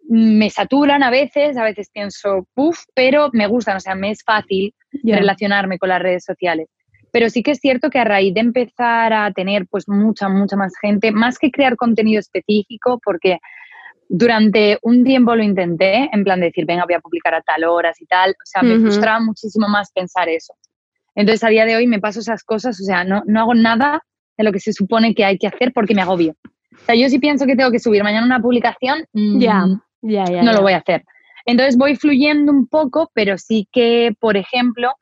[0.08, 4.22] me saturan a veces, a veces pienso, puff, pero me gustan, o sea, me es
[4.24, 5.16] fácil Ya.
[5.16, 6.68] relacionarme con las redes sociales.
[7.12, 10.56] Pero sí que es cierto que a raíz de empezar a tener pues mucha, mucha
[10.56, 13.38] más gente, más que crear contenido específico, porque
[14.08, 17.64] durante un tiempo lo intenté, en plan de decir, venga, voy a publicar a tal
[17.64, 20.54] horas y tal, o sea, me frustraba muchísimo más pensar eso.
[21.14, 24.02] Entonces, a día de hoy me paso esas cosas, o sea, no, no hago nada
[24.36, 26.34] de lo que se supone que hay que hacer porque me agobio.
[26.72, 29.66] O sea, yo si pienso que tengo que subir mañana una publicación, mm, Ya,
[30.02, 30.42] ya, ya.
[30.42, 31.04] no lo voy a hacer.
[31.44, 34.92] Entonces voy fluyendo un poco, pero sí que, por ejemplo,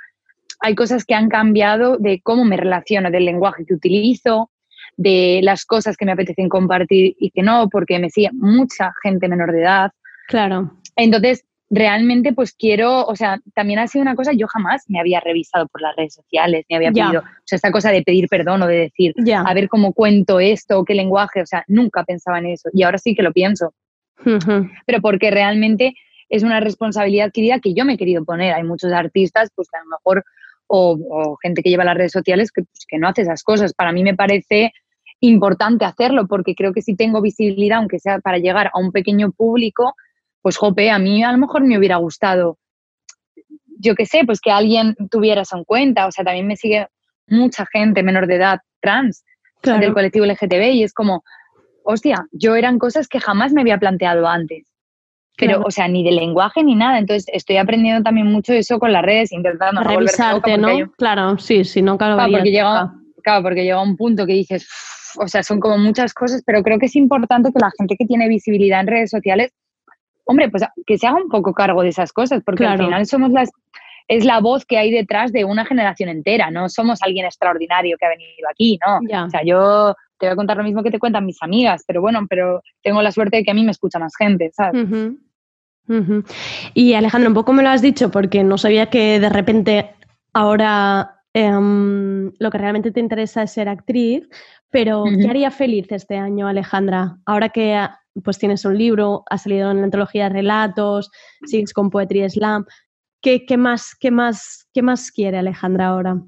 [0.61, 4.51] hay cosas que han cambiado de cómo me relaciono, del lenguaje que utilizo,
[4.97, 9.29] de las cosas que me apetecen compartir y que no, porque me sigue mucha gente
[9.29, 9.91] menor de edad.
[10.29, 10.73] Claro.
[10.97, 15.21] Entonces, realmente, pues quiero, o sea, también ha sido una cosa, yo jamás me había
[15.21, 18.63] revisado por las redes sociales, me había pedido, o sea, esta cosa de pedir perdón
[18.63, 19.43] o de decir, Ya.
[19.43, 22.99] a ver cómo cuento esto, qué lenguaje, o sea, nunca pensaba en eso y ahora
[22.99, 23.75] sí que lo pienso
[24.87, 25.95] pero porque realmente
[26.29, 28.55] es una responsabilidad adquirida que yo me he querido poner.
[28.55, 30.25] Hay muchos artistas, pues que a lo mejor,
[30.67, 33.73] o, o gente que lleva las redes sociales, que, pues, que no hace esas cosas.
[33.75, 34.73] Para mí me parece
[35.21, 39.33] importante hacerlo, porque creo que si tengo visibilidad, aunque sea para llegar a un pequeño
[39.33, 39.95] público,
[40.43, 42.59] pues jope, a mí a lo mejor me hubiera gustado,
[43.79, 46.07] yo qué sé, pues que alguien tuviera eso en cuenta.
[46.07, 46.87] O sea, también me sigue
[47.27, 49.25] mucha gente menor de edad trans
[49.61, 49.81] Claro.
[49.81, 51.25] del colectivo LGTB y es como,
[51.83, 54.71] hostia, yo eran cosas que jamás me había planteado antes.
[55.37, 55.65] Pero, Claro.
[55.67, 56.99] o sea, ni de lenguaje ni nada.
[56.99, 60.69] Entonces, estoy aprendiendo también mucho eso con las redes, intentando revisarte, ¿no?
[60.97, 62.93] Claro, sí, sí, no Claro, porque llega,
[63.23, 64.69] claro, porque llega un punto que dices,
[65.19, 68.07] o sea, son como muchas cosas, pero creo que es importante que la gente que
[68.07, 69.53] tiene visibilidad en redes sociales,
[70.25, 72.81] hombre, pues que se haga un poco cargo de esas cosas, porque Claro.
[72.83, 73.51] al final somos las,
[74.09, 78.07] es la voz que hay detrás de una generación entera, no somos alguien extraordinario que
[78.07, 79.01] ha venido aquí, ¿no?
[79.27, 82.01] O sea, yo te voy a contar lo mismo que te cuentan mis amigas, pero
[82.01, 84.87] bueno, pero tengo la suerte de que a mí me escucha más gente, ¿sabes?
[86.75, 89.91] Y Alejandro, un poco me lo has dicho porque no sabía que de repente
[90.33, 94.29] ahora em, lo que realmente te interesa es ser actriz,
[94.77, 97.17] pero ¿qué haría feliz este año, Alejandra?
[97.25, 101.11] Ahora que ah, pues tienes un libro, has salido en la antología de relatos,
[101.47, 102.67] sigues con Poetry Slam,
[103.23, 106.19] ¿qué, qué más, qué, más, ¿qué más quiere Alejandra ahora?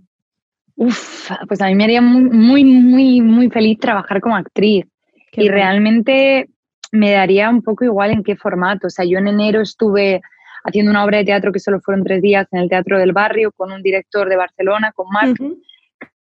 [0.76, 4.86] Uf, pues a mí me haría muy, muy, muy, muy feliz trabajar como actriz.
[5.30, 6.48] Qué y realmente
[6.90, 8.86] me daría un poco igual en qué formato.
[8.86, 10.22] O sea, yo en enero estuve
[10.64, 13.52] haciendo una obra de teatro que solo fueron tres días en el Teatro del Barrio
[13.52, 15.38] con un director de Barcelona, con Marc.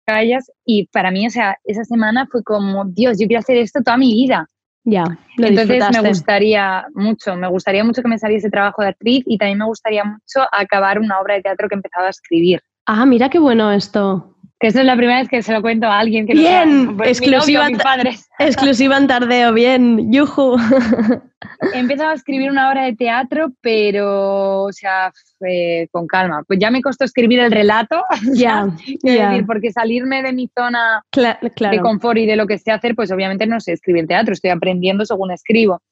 [0.07, 3.83] Callas, y para mí, o sea, esa semana fue como, Dios, yo quiero hacer esto
[3.83, 4.49] toda mi vida.
[4.85, 5.05] Ya,
[5.39, 9.39] lo Entonces me gustaría mucho, me gustaría mucho que me saliese trabajo de actriz y
[9.39, 12.61] también me gustaría mucho acabar una obra de teatro que he empezado a escribir.
[12.85, 14.34] Ah, mira qué bueno esto.
[14.65, 16.91] Que eso es la primera vez que se lo cuento a alguien que Bien, no
[16.93, 18.29] sea, pues, mi exclusiva novio, mis ta- padres.
[18.39, 20.57] Exclusiva en tardeo, bien, yuju.
[21.75, 25.13] He empezado a escribir una obra de teatro, pero, o sea,
[25.47, 26.45] eh, con calma.
[26.47, 28.67] Pues ya me costó escribir el relato, Ya,
[29.03, 31.39] decir, porque salirme de mi zona Cla-
[31.71, 34.49] de confort y de lo que sé hacer, pues obviamente no sé escribir teatro, estoy
[34.49, 35.83] aprendiendo según escribo.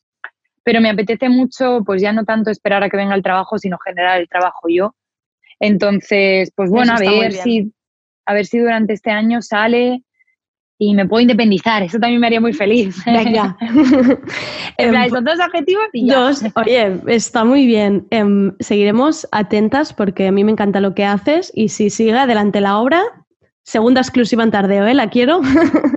[0.63, 3.77] Pero me apetece mucho, pues ya no tanto esperar a que venga el trabajo, sino
[3.85, 4.95] generar el trabajo yo.
[5.61, 7.71] Entonces, pues bueno, a ver si,
[8.27, 10.03] a ver si durante este año sale
[10.79, 11.83] y me puedo independizar.
[11.85, 12.97] Eso también me haría muy feliz.
[13.07, 13.57] Venga.
[14.79, 16.19] En plan, esos dos objetivos y ya.
[16.19, 18.07] Dos, oye, está muy bien.
[18.11, 22.61] Em, seguiremos atentas porque a mí me encanta lo que haces y si sigue adelante
[22.61, 23.03] la obra,
[23.63, 24.95] segunda exclusiva en tardeo, ¿eh?
[24.95, 25.41] La quiero.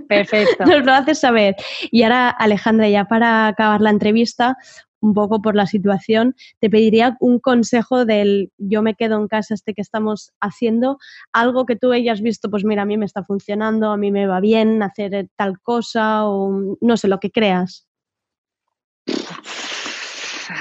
[0.07, 0.65] Perfecto.
[0.65, 1.55] Nos lo haces saber.
[1.89, 4.57] Y ahora, Alejandra, ya para acabar la entrevista,
[5.05, 9.53] un poco por la situación, te pediría un consejo del yo me quedo en casa
[9.53, 10.97] este que estamos haciendo,
[11.31, 14.25] algo que tú hayas visto, pues mira, a mí me está funcionando, a mí me
[14.27, 17.87] va bien hacer eh, tal cosa o no sé, lo que creas.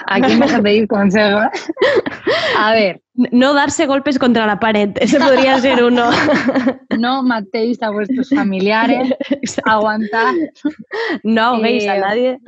[0.06, 1.40] ¿A quién vas a pedir consejo?
[2.58, 6.10] A ver, No darse golpes contra la pared, ese podría ser uno.
[6.98, 9.70] no matéis a vuestros familiares, Exacto.
[9.70, 10.32] aguantad.
[11.22, 12.38] no ahoguéis a Eh, nadie.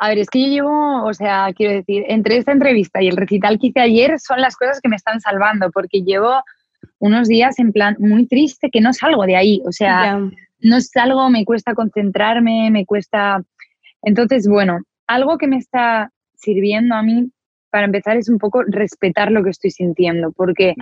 [0.00, 3.16] A ver, es que yo llevo, o sea, quiero decir, entre esta entrevista y el
[3.16, 6.42] recital que hice ayer son las cosas que me están salvando, porque llevo
[6.98, 9.62] unos días en plan muy triste que no salgo de ahí.
[9.66, 10.30] O sea, Ya.
[10.60, 13.42] no salgo, me cuesta concentrarme, me cuesta...
[14.02, 17.30] Entonces, bueno, algo que me está sirviendo a mí
[17.70, 20.74] para empezar es un poco respetar lo que estoy sintiendo, porque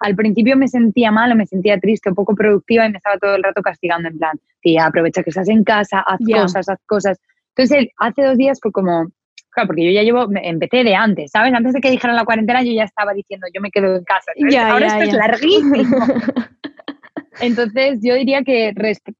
[0.00, 3.34] al principio me sentía mal, me sentía triste, un poco productiva y me estaba todo
[3.34, 6.42] el rato castigando en plan, tía, aprovecha que estás en casa, haz Ya.
[6.42, 7.18] cosas, haz cosas.
[7.58, 9.08] Entonces, hace dos días fue como,
[9.50, 11.52] claro, porque yo ya llevo, empecé de antes, ¿sabes?
[11.52, 14.30] Antes de que dijeran la cuarentena yo ya estaba diciendo, yo me quedo en casa.
[14.70, 15.74] Ahora ya, esto es larguísimo.
[17.40, 18.72] Entonces, yo diría que,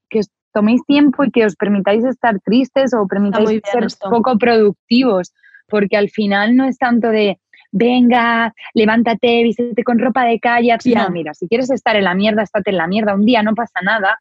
[0.08, 4.08] que os toméis tiempo y que os permitáis estar tristes o permitáis bien ser esto.
[4.08, 5.32] poco productivos,
[5.68, 7.38] porque al final no es tanto de,
[7.72, 10.72] venga, levántate, vístete con ropa de calle.
[10.72, 10.84] haz-".
[10.84, 11.04] Ya.
[11.04, 13.54] No, mira, si quieres estar en la mierda, estate en la mierda un día, no
[13.54, 14.18] pasa nada.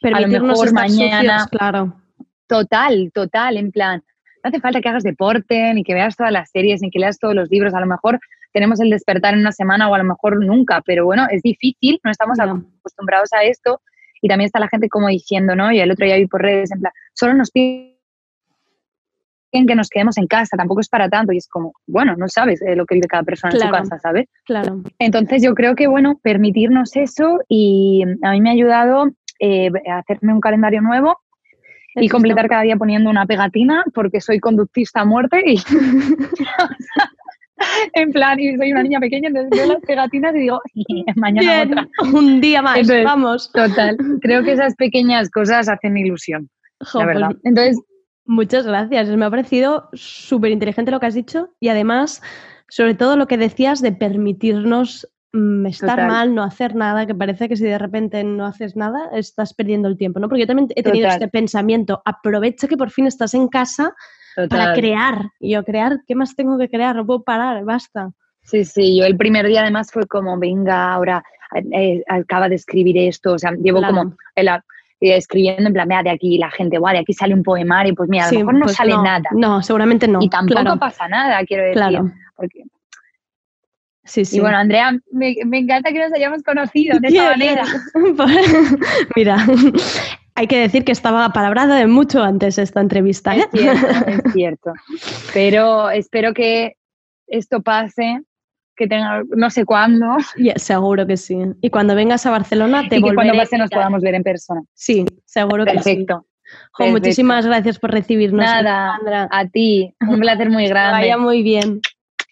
[0.00, 1.94] Permitirnos mejor estar mañana- sucios, claro.
[2.50, 4.02] Total, total, en plan,
[4.42, 7.20] no hace falta que hagas deporte, ni que veas todas las series, ni que leas
[7.20, 8.18] todos los libros, a lo mejor
[8.52, 12.00] tenemos el despertar en una semana o a lo mejor nunca, pero bueno, es difícil,
[12.02, 13.80] no estamos acostumbrados a esto
[14.20, 15.70] y también está la gente como diciendo, ¿no?
[15.70, 17.94] Y el otro día vi por redes, en plan, solo nos piden
[19.52, 22.60] que nos quedemos en casa, tampoco es para tanto y es como, bueno, no sabes
[22.62, 24.26] eh, lo que vive cada persona en su casa, ¿sabes?
[24.44, 24.82] Claro.
[24.98, 29.98] Entonces yo creo que, bueno, permitirnos eso y a mí me ha ayudado eh, a
[29.98, 31.16] hacerme un calendario nuevo
[32.00, 35.56] y completar cada día poniendo una pegatina porque soy conductista a muerte y
[37.94, 40.60] en plan, y soy una niña pequeña, entonces veo las pegatinas y digo,
[41.16, 41.88] mañana Bien, otra.
[42.12, 43.52] un día más, Entonces, vamos.
[43.52, 46.48] Total, creo que esas pequeñas cosas hacen ilusión,
[46.80, 47.36] Jo, la pues, verdad.
[47.44, 47.78] Entonces,
[48.30, 49.08] Muchas gracias.
[49.08, 52.22] Me ha parecido súper inteligente lo que has dicho y además,
[52.68, 55.12] sobre todo lo que decías de permitirnos
[55.66, 56.06] estar Total.
[56.08, 59.88] mal, no hacer nada, que parece que si de repente no haces nada, estás perdiendo
[59.88, 60.28] el tiempo, ¿no?
[60.28, 61.22] Porque yo también he tenido Total.
[61.22, 63.94] este pensamiento, aprovecha que por fin estás en casa
[64.48, 65.30] para crear.
[65.38, 66.96] Y yo, crear, ¿qué más tengo que crear?
[66.96, 68.10] No puedo parar, basta.
[68.42, 71.22] Sí, sí, yo el primer día además fue como, venga, ahora
[71.72, 73.94] eh, acaba de escribir esto, o sea, llevo Claro.
[73.94, 74.60] como el, eh,
[75.16, 78.08] escribiendo en plan, mira, de aquí la gente, guau, de aquí sale un poemario, pues
[78.08, 79.28] mira, a lo Sí, mejor no pues sale nada.
[79.32, 80.20] No, seguramente no.
[80.22, 81.76] y tampoco claro, pasa nada, quiero decir.
[81.76, 82.10] Claro.
[82.36, 82.64] Porque,
[84.04, 84.38] Sí, sí.
[84.38, 87.64] Y bueno, Andrea, me, me encanta que nos hayamos conocido de esta manera.
[89.16, 89.36] Mira,
[90.34, 93.36] hay que decir que estaba palabrada de mucho antes esta entrevista.
[93.36, 93.46] ¿eh?
[93.52, 94.72] Es cierto, es cierto.
[95.34, 96.76] Pero espero que
[97.26, 98.22] esto pase,
[98.74, 100.06] que tenga, no sé cuándo,
[100.56, 101.36] seguro que sí.
[101.60, 104.62] Y cuando vengas a Barcelona te y que cuando pase nos podamos ver en persona.
[104.74, 105.76] Sí, seguro que sí.
[105.76, 106.26] Perfecto.
[106.72, 108.44] Jo, muchísimas gracias por recibirnos.
[108.44, 109.28] Nada, Alejandra.
[109.30, 110.92] a ti, un placer muy Que grande.
[110.92, 111.80] vaya muy bien.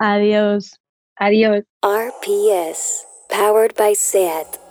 [0.01, 0.81] Adiós.
[1.21, 1.65] Adiós.
[1.83, 4.68] RPS, powered by SAT.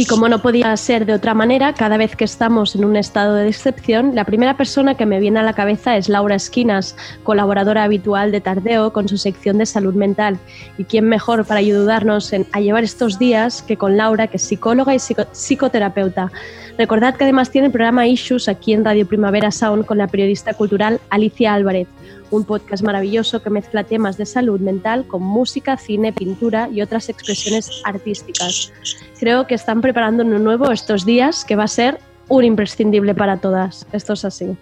[0.00, 3.34] Y como no podía ser de otra manera, cada vez que estamos en un estado
[3.34, 7.82] de excepción, la primera persona que me viene a la cabeza es Laura Esquinas, colaboradora
[7.84, 10.38] habitual de Tardeo con su sección de salud mental.
[10.78, 14.42] Y quién mejor para ayudarnos en- a llevar estos días que con Laura, que es
[14.42, 16.32] psicóloga y psico- psicoterapeuta.
[16.78, 20.54] Recordad que además tiene el programa Issues aquí en Radio Primavera Sound con la periodista
[20.54, 21.88] cultural Alicia Álvarez,
[22.30, 27.08] un podcast maravilloso que mezcla temas de salud mental con música, cine, pintura y otras
[27.08, 28.72] expresiones artísticas.
[29.18, 31.98] Creo que están preparando uno nuevo estos días que va a ser
[32.28, 33.86] un imprescindible para todas.
[33.92, 34.56] Esto es así.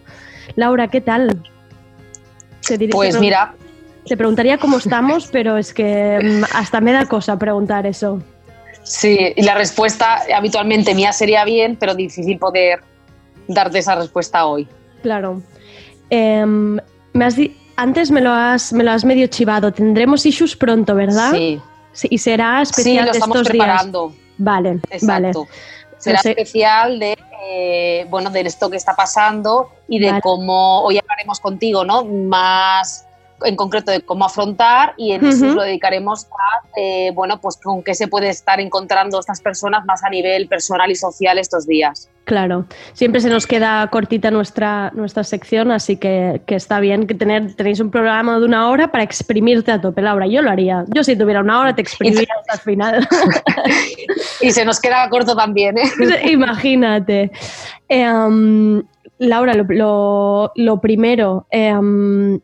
[0.56, 1.42] Laura, ¿qué tal?
[2.66, 3.54] Te Pues mira,
[4.06, 8.22] Te preguntaría cómo estamos, pero es que mm, hasta me da cosa preguntar eso.
[8.88, 12.80] Sí, y la respuesta habitualmente mía sería bien, pero difícil poder
[13.46, 14.66] darte esa respuesta hoy.
[15.02, 15.42] Claro.
[16.10, 16.78] Em,
[17.12, 19.72] me has di- antes me lo, has, me lo has medio chivado.
[19.72, 21.32] Tendremos issues pronto, ¿verdad?
[21.32, 21.60] Sí,
[21.92, 24.08] Sí, y será sí, especial lo de estamos estos preparando.
[24.08, 24.20] días.
[24.38, 25.28] Vale, vale.
[25.30, 25.48] Exacto.
[25.98, 30.20] Será No sé- especial de, eh, bueno, de esto que está pasando y de Vale.
[30.20, 32.04] cómo, hoy hablaremos contigo, ¿no?
[32.04, 33.04] Más
[33.44, 35.54] en concreto de cómo afrontar y en eso Ujú.
[35.56, 40.02] lo dedicaremos a, eh, bueno, pues con qué se puede estar encontrando estas personas más
[40.04, 42.10] a nivel personal y social estos días.
[42.24, 47.14] Claro, siempre se nos queda cortita nuestra, nuestra sección, así que, que está bien que
[47.14, 50.26] tener, tenéis un programa de una hora para exprimirte a tope, Laura.
[50.26, 50.84] Yo lo haría.
[50.88, 53.08] Yo si tuviera una hora te exprimiría hasta el final.
[54.40, 56.30] Y se nos queda corto también, ¿eh?
[56.30, 57.30] Imagínate.
[57.88, 58.82] Em,
[59.18, 62.38] Laura, lo, lo- lo primero, em,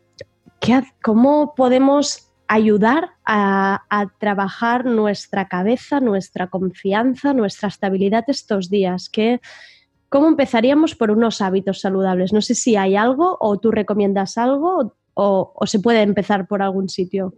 [0.65, 8.69] ¿qué ha- ¿cómo podemos ayudar a, a trabajar nuestra cabeza, nuestra confianza, nuestra estabilidad estos
[8.69, 9.09] días?
[9.09, 9.41] ¿Qué,
[10.09, 12.33] ¿Cómo empezaríamos por unos hábitos saludables?
[12.33, 16.61] No sé si hay algo o tú recomiendas algo o, o se puede empezar por
[16.61, 17.33] algún sitio.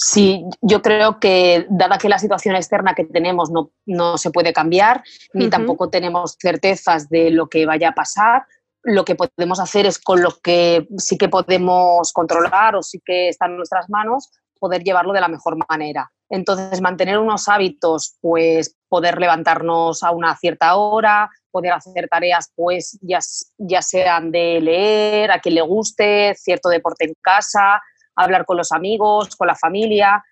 [0.00, 4.52] Sí, yo creo que dada que la situación externa que tenemos no, no se puede
[4.52, 5.02] cambiar,
[5.34, 8.44] ni tampoco tenemos certezas de lo que vaya a pasar,
[8.82, 13.28] lo que podemos hacer es con lo que sí que podemos controlar o sí que
[13.28, 16.10] está en nuestras manos, poder llevarlo de la mejor manera.
[16.30, 22.98] Entonces, mantener unos hábitos, pues poder levantarnos a una cierta hora, poder hacer tareas, pues
[23.00, 23.18] ya,
[23.56, 27.80] ya sean de leer, a quien le guste, cierto deporte en casa,
[28.14, 30.22] hablar con los amigos, con la familia,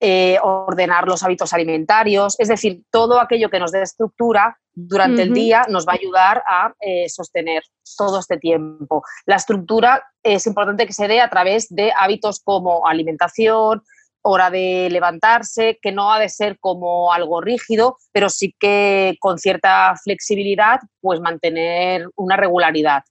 [0.00, 5.32] eh, ordenar los hábitos alimentarios, es decir, todo aquello que nos dé estructura durante el
[5.32, 7.62] día nos va a ayudar a eh, sostener
[7.96, 9.02] todo este tiempo.
[9.24, 13.82] La estructura es importante que se dé a través de hábitos como alimentación,
[14.20, 19.38] hora de levantarse, que no ha de ser como algo rígido, pero sí que con
[19.38, 23.02] cierta flexibilidad, pues mantener una regularidad.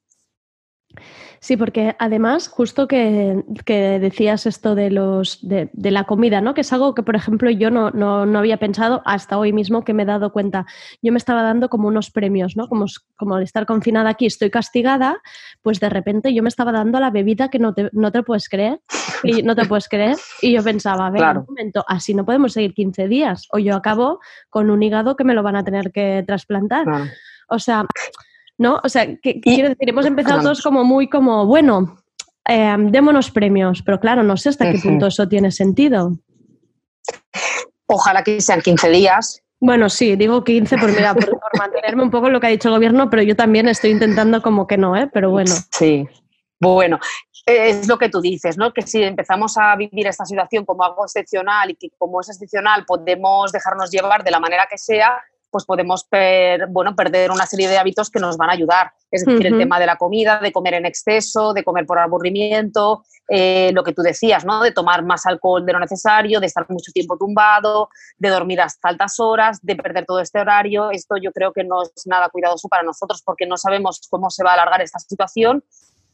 [1.39, 6.53] Sí, porque además, justo que, que decías esto de los de, de la comida, ¿no?
[6.53, 9.83] Que es algo que, por ejemplo, yo no, no, no había pensado hasta hoy mismo
[9.83, 10.65] que me he dado cuenta.
[11.01, 12.67] Yo me estaba dando como unos premios, ¿no?
[12.67, 12.85] Como,
[13.15, 15.21] como al estar confinada aquí estoy castigada,
[15.61, 18.49] pues de repente yo me estaba dando la bebida que no te, no te puedes
[18.49, 18.79] creer.
[19.23, 20.17] Y no te puedes creer.
[20.41, 21.39] Y yo pensaba, a ver, Claro.
[21.41, 23.47] un momento, así no podemos seguir 15 días.
[23.51, 24.19] O yo acabo
[24.49, 26.83] con un hígado que me lo van a tener que trasplantar.
[26.85, 27.05] Claro.
[27.49, 27.85] O sea,
[28.57, 28.79] ¿no?
[28.83, 31.97] O sea, que, quiero decir, hemos empezado todos como muy como, bueno,
[32.47, 36.17] eh, démonos premios, pero claro, no sé hasta qué punto eso tiene sentido.
[37.87, 39.41] Ojalá que sean 15 días.
[39.59, 42.51] Bueno, sí, digo 15 por, mira, por, por mantenerme un poco en lo que ha
[42.51, 45.09] dicho el gobierno, pero yo también estoy intentando como que no, ¿eh?
[45.11, 45.53] Pero bueno.
[45.71, 46.07] Sí.
[46.59, 46.99] Bueno,
[47.45, 48.73] es lo que tú dices, ¿no?
[48.73, 52.85] Que si empezamos a vivir esta situación como algo excepcional y que como es excepcional
[52.85, 55.21] podemos dejarnos llevar de la manera que sea,
[55.55, 58.91] pues podemos per- bueno, perder una serie de hábitos que nos van a ayudar.
[59.09, 59.61] Es decir, el Ujú.
[59.61, 63.93] tema de la comida, de comer en exceso, de comer por aburrimiento, eh, lo que
[63.93, 64.61] tú decías, ¿no?
[64.61, 67.87] De tomar más alcohol de lo necesario, de estar mucho tiempo tumbado,
[68.17, 70.91] de dormir hasta altas horas, de perder todo este horario.
[70.91, 74.43] Esto yo creo que no es nada cuidadoso para nosotros porque no sabemos cómo se
[74.43, 75.63] va a alargar esta situación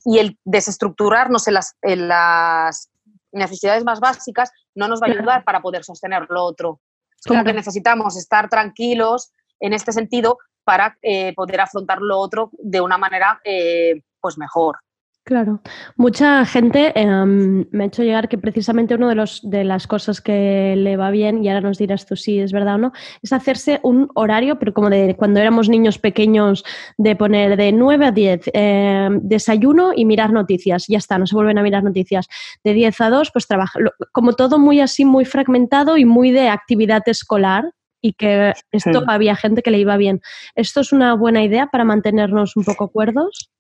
[0.06, 2.92] y el desestructurarnos en las, en las
[3.32, 6.80] necesidades más básicas no nos va a ayudar para poder sostener lo otro.
[7.26, 7.46] Como Claro.
[7.46, 12.98] que necesitamos estar tranquilos en este sentido para eh, poder afrontar lo otro de una
[12.98, 14.80] manera eh, pues mejor.
[15.24, 15.62] Claro.
[15.98, 20.20] Mucha gente em, me ha hecho llegar que precisamente una de, los, de las cosas
[20.20, 22.92] que le va bien, y ahora nos dirás tú si es verdad o no,
[23.22, 26.64] es hacerse un horario, pero como de cuando éramos niños pequeños,
[26.98, 30.86] de poner de 9 a 10, em, desayuno y mirar noticias.
[30.88, 32.28] Ya está, no se vuelven a mirar noticias.
[32.64, 33.80] De 10 a 2, pues trabaja.
[34.12, 37.72] Como todo muy así, muy fragmentado y muy de actividad escolar.
[38.04, 40.22] Y que esto había gente que le iba bien.
[40.56, 43.52] ¿Esto es una buena idea para mantenernos un poco cuerdos?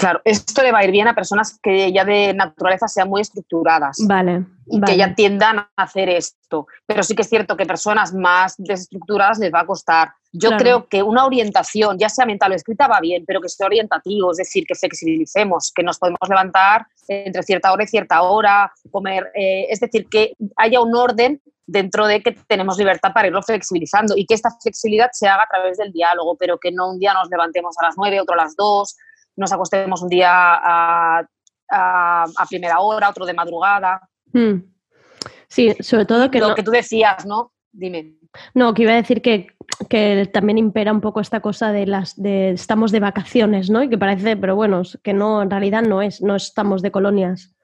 [0.00, 3.20] Claro, esto le va a ir bien a personas que ya de naturaleza sean muy
[3.20, 3.98] estructuradas.
[4.06, 4.46] Vale.
[4.72, 4.92] y vale.
[4.92, 6.66] que ya tiendan a hacer esto.
[6.86, 10.12] Pero sí que es cierto que personas más desestructuradas les va a costar.
[10.32, 10.62] Yo Claro.
[10.62, 14.30] creo que una orientación, ya sea mental o escrita, va bien, pero que sea orientativo,
[14.30, 19.32] es decir, que flexibilicemos, que nos podemos levantar entre cierta hora y cierta hora, comer,
[19.34, 24.14] eh, es decir, que haya un orden dentro de que tenemos libertad para irlo flexibilizando
[24.16, 27.12] y que esta flexibilidad se haga a través del diálogo, pero que no un día
[27.14, 28.96] nos levantemos a las 9, otro a las 2,
[29.36, 31.18] nos acostemos un día a,
[31.70, 34.08] a- a primera hora, otro de madrugada.
[34.32, 34.62] Mm.
[35.48, 37.52] Sí, sobre todo que lo no, que tú decías, ¿no?
[37.72, 38.16] Dime.
[38.54, 39.46] no, que iba a decir que,
[39.88, 43.82] que también impera un poco esta cosa de las de estamos de vacaciones, ¿no?
[43.82, 47.54] Y que parece, pero bueno, que no, en realidad no es, no estamos de colonias.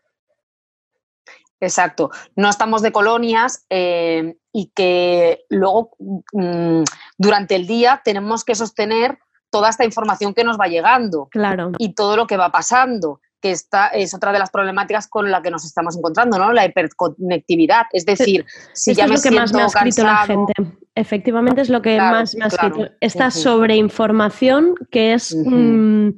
[1.60, 2.10] Exacto.
[2.36, 5.96] No estamos de colonias eh, y que luego
[6.32, 6.82] mm,
[7.18, 9.18] durante el día tenemos que sostener
[9.56, 11.72] toda esta información que nos va llegando Claro.
[11.78, 15.40] y todo lo que va pasando, que esta es otra de las problemáticas con la
[15.40, 16.52] que nos estamos encontrando, ¿no?
[16.52, 17.86] La hiperconectividad.
[17.92, 18.44] Es decir,
[18.74, 20.52] si Esto ya es me lo que más me ha escrito la gente.
[20.94, 22.68] Efectivamente es lo que Claro, más me ha claro.
[22.68, 22.92] escrito.
[23.00, 26.10] Esta sobreinformación que es mm,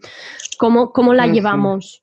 [0.59, 2.03] cómo, cómo la llevamos.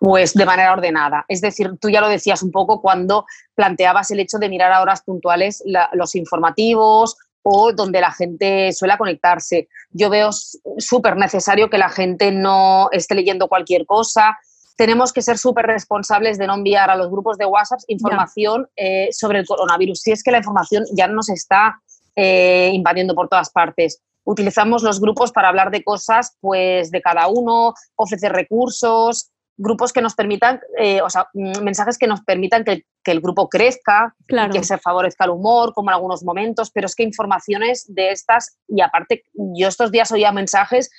[0.00, 1.24] Pues de manera ordenada.
[1.28, 4.82] Es decir, tú ya lo decías un poco cuando planteabas el hecho de mirar a
[4.82, 7.16] horas puntuales la- los informativos
[7.48, 9.68] o donde la gente suele conectarse.
[9.90, 10.30] Yo veo
[10.78, 14.36] súper necesario que la gente no esté leyendo cualquier cosa.
[14.76, 19.10] Tenemos que ser súper responsables de no enviar a los grupos de WhatsApp información eh,
[19.12, 20.00] sobre el coronavirus.
[20.00, 21.80] Si es que la información ya nos está
[22.16, 24.02] eh, invadiendo por todas partes.
[24.24, 30.02] Utilizamos los grupos para hablar de cosas pues, de cada uno, ofrecer recursos, grupos que
[30.02, 34.14] nos permitan, eh, o sea, mm, mensajes que nos permitan que, que el grupo crezca,
[34.26, 34.52] Claro.
[34.52, 38.58] que se favorezca el humor, como en algunos momentos, pero es que informaciones de estas,
[38.68, 40.90] y aparte, yo estos días oía mensajes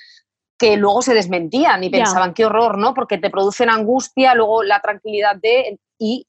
[0.57, 2.93] que luego se desmentían y pensaban, qué horror, ¿no?
[2.93, 5.79] Porque te producen angustia, luego la tranquilidad de...
[5.99, 6.26] Y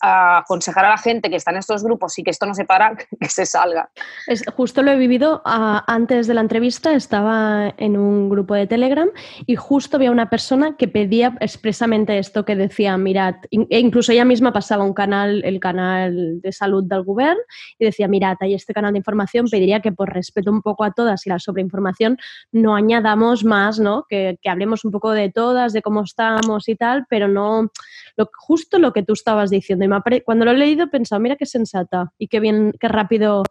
[0.00, 2.64] a aconsejar a la gente que está en estos grupos y que esto no se
[2.64, 3.90] para, que se salga.
[4.26, 9.08] Es, justo lo he vivido antes de la entrevista, estaba en un grupo de Telegram
[9.46, 14.24] y justo había una persona que pedía expresamente esto que decía, mirad, e incluso ella
[14.24, 17.42] misma pasaba un canal, el canal de salud del gobierno
[17.78, 20.92] y decía, mirad, hay este canal de información, pediría que por respeto un poco a
[20.92, 22.18] todas y la sobreinformación
[22.50, 24.04] no añadamos más, ¿no?
[24.08, 27.70] Que, que hablemos un poco de todas, de cómo estamos y tal, pero no
[28.16, 29.84] lo, justo lo que tú estabas diciendo.
[29.84, 33.44] Y cuando lo he leído he pensado, mira qué sensata y qué bien, qué rápido,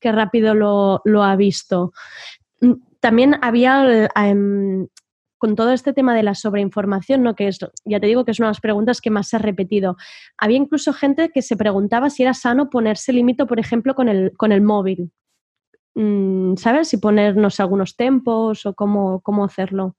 [0.00, 1.92] qué rápido lo, lo ha visto.
[2.60, 4.86] Mm, también había em,
[5.38, 7.34] con todo este tema de la sobreinformación, ¿no?
[7.34, 9.38] que es, ya te digo que es una de las preguntas que más se ha
[9.38, 9.96] repetido.
[10.38, 14.32] Había incluso gente que se preguntaba si era sano ponerse límite, por ejemplo, con el,
[14.36, 15.12] con el móvil.
[15.94, 16.88] Mm, ¿Sabes?
[16.88, 19.96] Si ponernos algunos tempos o cómo, cómo hacerlo.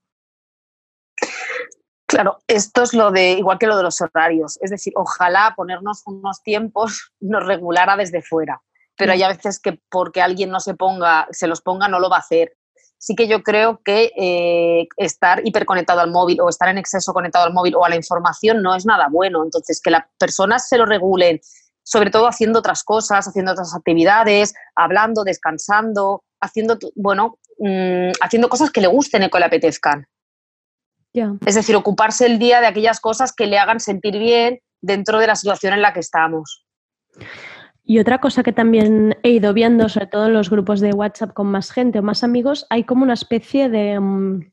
[2.07, 6.03] Claro, esto es lo de, igual que lo de los horarios, es decir, ojalá ponernos
[6.05, 8.61] unos tiempos nos regulara desde fuera,
[8.97, 12.09] pero hay a veces que porque alguien no se ponga, se los ponga, no lo
[12.09, 12.53] va a hacer.
[12.99, 17.45] Sí que yo creo que eh, estar hiperconectado al móvil o estar en exceso conectado
[17.45, 19.43] al móvil o a la información no es nada bueno.
[19.43, 21.39] Entonces, que las personas se lo regulen,
[21.83, 28.71] sobre todo haciendo otras cosas, haciendo otras actividades, hablando, descansando, haciendo, bueno, mm, haciendo cosas
[28.71, 30.07] que le gusten y que le apetezcan.
[31.45, 35.27] Es decir, ocuparse el día de aquellas cosas que le hagan sentir bien dentro de
[35.27, 36.65] la situación en la que estamos.
[37.83, 41.33] Y otra cosa que también he ido viendo, sobre todo en los grupos de WhatsApp
[41.33, 44.51] con más gente o más amigos, hay como una especie de, mm,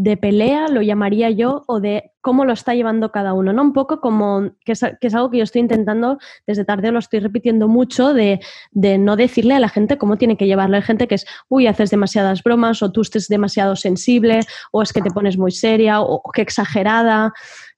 [0.00, 3.62] de pelea, lo llamaría yo, o de cómo lo está llevando cada uno, ¿no?
[3.62, 7.18] Un poco como, que es, que algo que yo estoy intentando desde tarde, lo estoy
[7.18, 8.38] repitiendo mucho, de,
[8.70, 10.76] de, no decirle a la gente cómo tiene que llevarlo.
[10.76, 14.92] Hay gente que es, uy, haces demasiadas bromas, o tú estés demasiado sensible, o es
[14.92, 17.32] que te pones muy seria, o, que exagerada.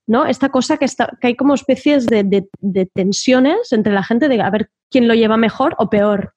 [0.06, 0.26] ¿no?
[0.26, 4.28] Esta cosa que, está, que hay como especies de, de, de tensiones entre la gente
[4.28, 6.34] de a ver quién lo lleva mejor o peor.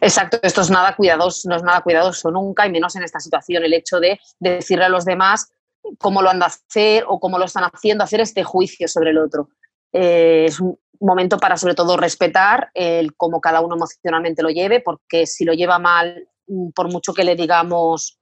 [0.00, 3.64] Exacto, esto es nada cuidadoso, no es nada cuidadoso nunca, y menos en esta situación,
[3.64, 5.50] el hecho de decirle a los demás
[5.98, 9.18] cómo lo han de hacer o cómo lo están haciendo, hacer este juicio sobre el
[9.18, 9.48] otro.
[9.92, 14.80] Eh, es un momento para sobre todo respetar el cómo cada uno emocionalmente lo lleve,
[14.80, 16.28] porque si lo lleva mal,
[16.74, 18.18] por mucho que le digamos,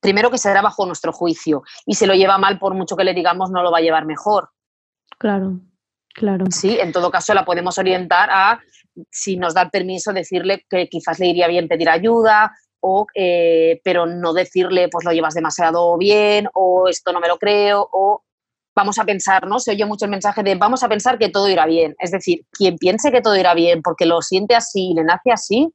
[0.00, 3.14] primero que será bajo nuestro juicio, y si lo lleva mal, por mucho que le
[3.14, 4.50] digamos, no lo va a llevar mejor.
[5.18, 5.60] Claro,
[6.14, 6.46] claro.
[6.50, 8.60] Sí, en todo caso la podemos orientar a
[9.10, 13.80] si nos da el permiso, decirle que quizás le iría bien pedir ayuda, o, eh,
[13.82, 18.22] pero no decirle, pues lo llevas demasiado bien, o esto no me lo creo, o
[18.74, 19.58] vamos a pensar, ¿no?
[19.58, 21.94] Se oye mucho el mensaje de vamos a pensar que todo irá bien.
[21.98, 25.30] Es decir, quien piense que todo irá bien porque lo siente así y le nace
[25.32, 25.72] así,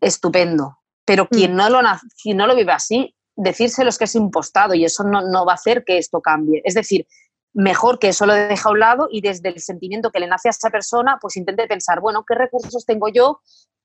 [0.00, 0.78] estupendo.
[1.04, 1.56] Pero quien, mm.
[1.56, 1.80] no lo,
[2.22, 5.52] quien no lo vive así, decírselo es que es impostado y eso no, no va
[5.52, 6.60] a hacer que esto cambie.
[6.64, 7.06] Es decir,
[7.52, 10.48] mejor que eso lo deje a un lado y desde el sentimiento que le nace
[10.48, 13.40] a esa persona, pues intente pensar, bueno, ¿qué recursos tengo yo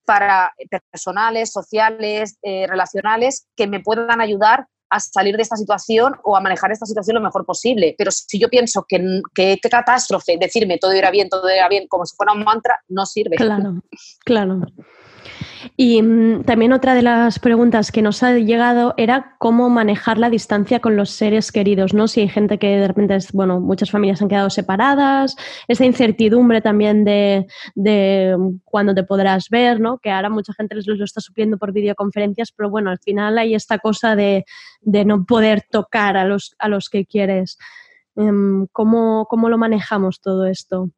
[0.05, 0.53] para
[0.91, 6.41] personales, sociales, eh, relacionales que me puedan ayudar a salir de esta situación o a
[6.41, 7.95] manejar esta situación lo mejor posible.
[7.97, 12.05] Pero si yo pienso que, qué catástrofe, decirme todo irá bien, todo irá bien, como
[12.05, 13.35] si fuera un mantra, no sirve.
[13.35, 13.81] Claro,
[14.23, 14.61] claro.
[15.77, 20.29] Y mm, también otra de las preguntas que nos ha llegado era cómo manejar la
[20.29, 22.07] distancia con los seres queridos, ¿no?
[22.07, 25.35] Si hay gente que de repente, es, bueno, muchas familias han quedado separadas,
[25.67, 29.97] esa incertidumbre también de, de mm, cuándo te podrás ver, ¿no?
[29.97, 33.55] Que ahora mucha gente les lo está supliendo por videoconferencias, pero bueno, al final hay
[33.55, 34.45] esta cosa de,
[34.81, 37.57] de no poder tocar a los, a los que quieres.
[38.15, 40.89] Em, ¿Cómo, ¿Cómo lo manejamos todo esto?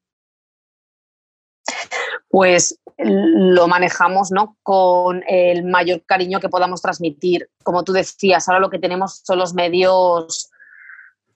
[2.30, 4.58] Pues lo manejamos ¿no?
[4.64, 7.50] con el mayor cariño que podamos transmitir.
[7.64, 10.50] Como tú decías, ahora lo que tenemos son los medios,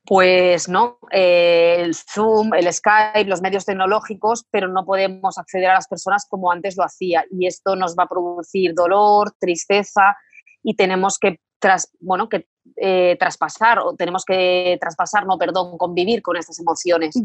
[0.05, 0.97] pues, ¿no?
[1.11, 6.25] Eh, el Zoom, el Skype, los medios tecnológicos, pero no podemos acceder a las personas
[6.27, 7.25] como antes lo hacía.
[7.29, 10.17] Y esto nos va a producir dolor, tristeza
[10.63, 16.21] y tenemos que tras, bueno, que eh, traspasar o tenemos que traspasar, no, perdón, convivir
[16.21, 17.15] con estas emociones.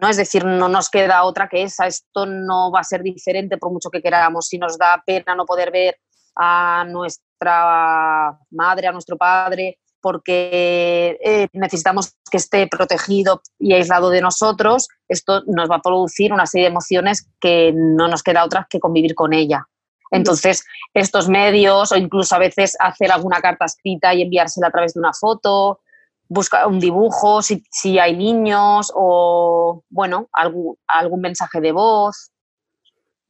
[0.00, 3.58] No es decir, no nos queda otra que esa, esto no va a ser diferente
[3.58, 4.48] por mucho que queramos.
[4.48, 5.96] Si nos da pena no poder ver
[6.36, 14.20] a nuestra madre, a nuestro padre, porque eh, necesitamos que esté protegido y aislado de
[14.20, 18.66] nosotros, esto nos va a producir una serie de emociones que no nos queda otra
[18.68, 19.68] que convivir con ella.
[20.12, 24.92] Entonces, estos medios o incluso a veces hacer alguna carta escrita y enviársela a través
[24.94, 25.80] de una foto,
[26.28, 32.30] buscar un dibujo si, hay niños o, bueno, algún, algún mensaje de voz.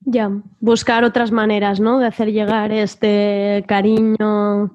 [0.01, 2.01] Ya, buscar otras maneras, ¿no?
[2.01, 4.73] De hacer llegar este cariño.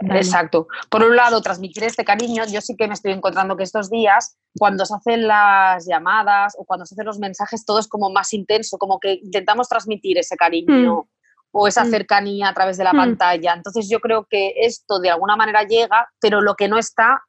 [0.00, 0.66] Exacto.
[0.90, 2.44] Por un lado, transmitir este cariño.
[2.46, 6.64] Yo sí que me estoy encontrando que estos días, cuando se hacen las llamadas o
[6.64, 10.36] cuando se hacen los mensajes, todo es como más intenso, como que intentamos transmitir ese
[10.36, 11.08] cariño Mm.
[11.52, 11.90] o esa Mm.
[11.90, 12.96] cercanía a través de la Mm.
[12.96, 13.54] pantalla.
[13.54, 17.22] Entonces yo creo que esto de alguna manera llega, pero lo que no está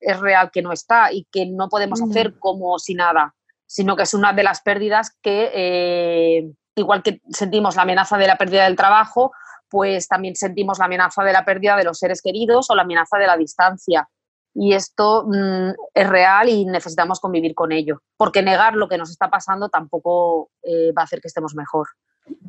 [0.00, 2.10] es real que no está y que no podemos Mm.
[2.10, 3.34] hacer como si nada,
[3.66, 8.26] sino que es una de las pérdidas que, eh, igual que sentimos la amenaza de
[8.26, 9.32] la pérdida del trabajo,
[9.74, 13.18] pues también sentimos la amenaza de la pérdida de los seres queridos o la amenaza
[13.18, 14.08] de la distancia.
[14.54, 19.10] Y esto mm, es real y necesitamos convivir con ello, porque negar lo que nos
[19.10, 21.88] está pasando tampoco eh, va a hacer que estemos mejor.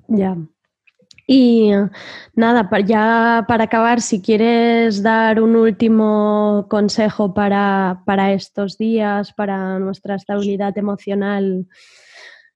[0.07, 0.37] Ya.
[1.25, 1.71] Y
[2.35, 9.79] nada, ya para acabar, si quieres dar un último consejo para, para estos días, para
[9.79, 11.65] nuestra estabilidad emocional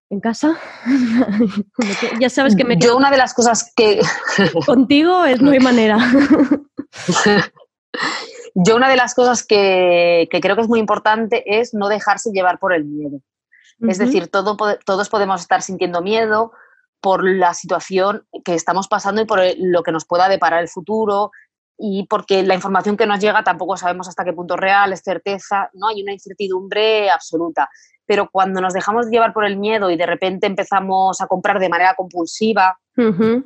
[0.09, 0.57] en casa,
[2.19, 3.99] ya sabes que me Yo una de las cosas que
[4.65, 5.97] contigo es no hay manera.
[8.55, 12.31] Yo una de las cosas que, que creo que es muy importante es no dejarse
[12.31, 13.21] llevar por el miedo.
[13.87, 14.05] Es Ujú.
[14.05, 16.51] decir, todo, todos podemos estar sintiendo miedo
[16.99, 21.31] por la situación que estamos pasando y por lo que nos pueda deparar el futuro
[21.77, 25.01] y porque la información que nos llega tampoco sabemos hasta qué punto es real, es
[25.01, 27.69] certeza, no hay una incertidumbre absoluta.
[28.09, 31.69] Pero cuando nos dejamos llevar por el miedo y de repente empezamos a comprar de
[31.69, 32.75] manera compulsiva,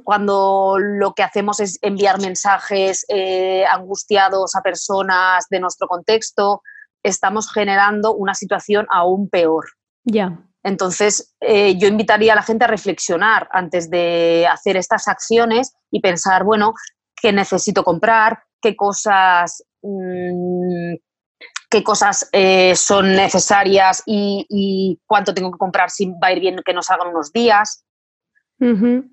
[0.05, 6.61] cuando lo que hacemos es enviar mensajes eh, angustiados a personas de nuestro contexto,
[7.03, 9.65] estamos generando una situación aún peor.
[10.05, 10.39] Ya.
[10.63, 15.99] Entonces, eh, yo invitaría a la gente a reflexionar antes de hacer estas acciones y
[15.99, 16.73] pensar, bueno,
[17.21, 20.95] qué necesito comprar, qué cosas, mm,
[21.73, 26.39] qué cosas eh, son necesarias y, y cuánto tengo que comprar si va a ir
[26.39, 27.83] bien que nos salgan unos días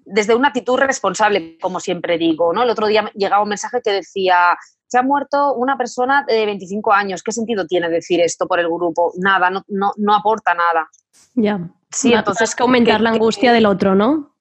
[0.04, 2.62] desde una actitud responsable, como siempre digo, ¿no?
[2.62, 4.56] El otro día me llegaba un mensaje que decía,
[4.86, 8.68] se ha muerto una persona de 25 años, ¿qué sentido tiene decir esto por el
[8.68, 9.12] grupo?
[9.16, 10.88] Nada, no, no, no aporta nada.
[11.34, 11.58] Ya.
[11.90, 14.36] Sí, entonces es que aumentar que- la que- angustia del otro, ¿no?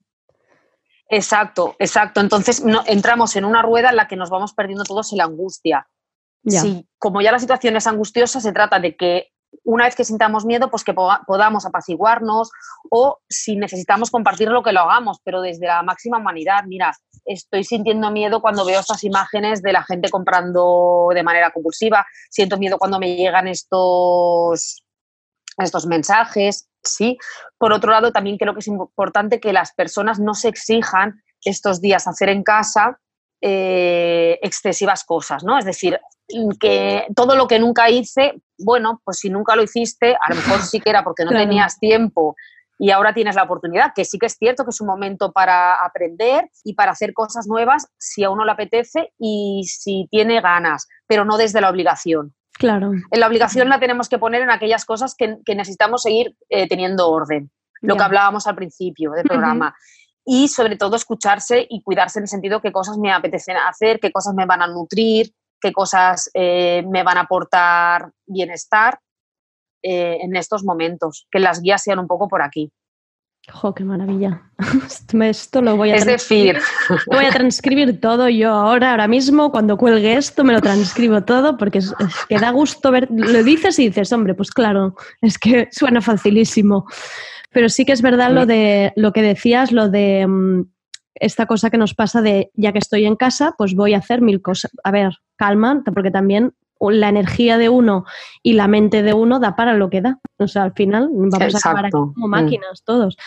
[1.09, 2.19] Exacto, exacto.
[2.21, 5.23] Entonces no, entramos en una rueda en la que nos vamos perdiendo todos en la
[5.23, 5.87] angustia.
[6.43, 6.61] Ya.
[6.97, 9.27] Como ya la situación es angustiosa, se trata de que
[9.63, 12.51] una vez que sintamos miedo, pues que poda- podamos apaciguarnos
[12.89, 16.63] o si necesitamos compartirlo, que lo hagamos, pero desde la máxima humanidad.
[16.67, 16.93] Mira,
[17.25, 22.57] estoy sintiendo miedo cuando veo estas imágenes de la gente comprando de manera compulsiva, siento
[22.57, 24.83] miedo cuando me llegan estos,
[25.57, 27.17] estos mensajes, ¿sí?
[27.57, 31.81] Por otro lado, también creo que es importante que las personas no se exijan estos
[31.81, 32.99] días hacer en casa
[33.41, 35.57] eh, excesivas cosas, ¿no?
[35.57, 35.99] Es decir,
[36.59, 40.61] que todo lo que nunca hice, bueno, pues si nunca lo hiciste, a lo mejor
[40.61, 41.45] sí que era porque no Claro.
[41.45, 42.35] tenías tiempo
[42.77, 45.83] y ahora tienes la oportunidad, que sí que es cierto que es un momento para
[45.83, 50.87] aprender y para hacer cosas nuevas si a uno le apetece y si tiene ganas,
[51.05, 52.33] pero no desde la obligación.
[52.53, 52.91] Claro.
[52.91, 56.67] En la obligación la tenemos que poner en aquellas cosas que, que necesitamos seguir eh,
[56.67, 57.51] teniendo orden,
[57.81, 59.75] lo que hablábamos al principio del programa.
[60.25, 64.11] Y sobre todo escucharse y cuidarse en el sentido qué cosas me apetecen hacer, qué
[64.11, 68.99] cosas me van a nutrir, qué cosas eh, me van a aportar bienestar
[69.83, 71.27] eh, en estos momentos.
[71.31, 72.71] Que las guías sean un poco por aquí.
[73.51, 74.43] Jo, qué maravilla.
[75.21, 76.59] Esto lo voy a Es decir,
[77.07, 81.23] Lo voy a transcribir todo yo ahora, ahora mismo, cuando cuelgue esto, me lo transcribo
[81.23, 84.95] todo, porque es, es que da gusto ver, lo dices y dices, hombre, pues claro,
[85.21, 86.85] es que suena facilísimo.
[87.51, 90.65] Pero sí que es verdad lo de lo que decías, lo de mm,
[91.19, 94.21] esta cosa que nos pasa de ya que estoy en casa, pues voy a hacer
[94.21, 94.71] mil cosas.
[94.83, 98.05] A ver, calma, porque también la energía de uno
[98.41, 100.19] y la mente de uno da para lo que da.
[100.37, 102.31] O sea, al final vamos a acabar aquí como Mm.
[102.31, 103.17] máquinas todos.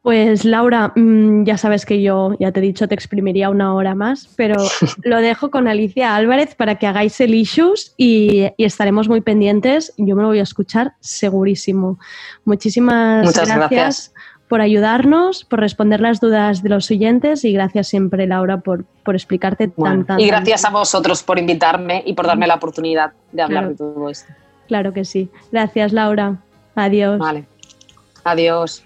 [0.00, 3.94] Pues Laura, mm, ya sabes que yo, ya te he dicho, te exprimiría una hora
[3.94, 4.54] más, pero
[5.04, 9.92] lo dejo con Alicia Álvarez para que hagáis el issues y, y estaremos muy pendientes.
[9.98, 11.98] Yo me lo voy a escuchar segurísimo.
[12.44, 14.14] Muchísimas Muchas gracias, gracias.
[14.48, 19.14] Por ayudarnos, por responder las dudas de los oyentes y gracias siempre, Laura, por, por
[19.14, 20.18] explicarte tan, tan...
[20.20, 23.68] y tan- gracias a vosotros por invitarme y por darme la oportunidad de hablar Claro.
[23.70, 24.32] de todo esto.
[24.66, 25.30] Claro que sí.
[25.52, 26.36] Gracias, Laura.
[26.74, 27.18] Adiós.
[27.18, 27.44] Vale.
[28.24, 28.84] Adiós.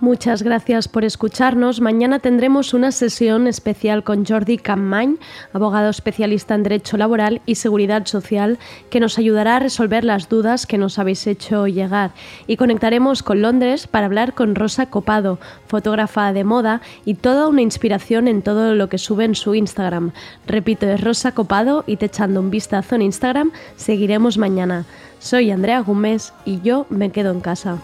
[0.00, 1.82] Muchas gracias por escucharnos.
[1.82, 5.18] Mañana tendremos una sesión especial con Jordi Campmany,
[5.52, 10.66] abogado especialista en Derecho Laboral y Seguridad Social, que nos ayudará a resolver las dudas
[10.66, 12.12] que nos habéis hecho llegar.
[12.46, 17.60] Y conectaremos con Londres para hablar con Rosa Copado, fotógrafa de moda y toda una
[17.60, 20.12] inspiración en todo lo que sube en su Instagram.
[20.46, 24.86] Repito, es Rosa Copado y te echando un vistazo en Instagram, seguiremos mañana.
[25.18, 27.76] Soy Andrea Gómez y yo me quedo en casa.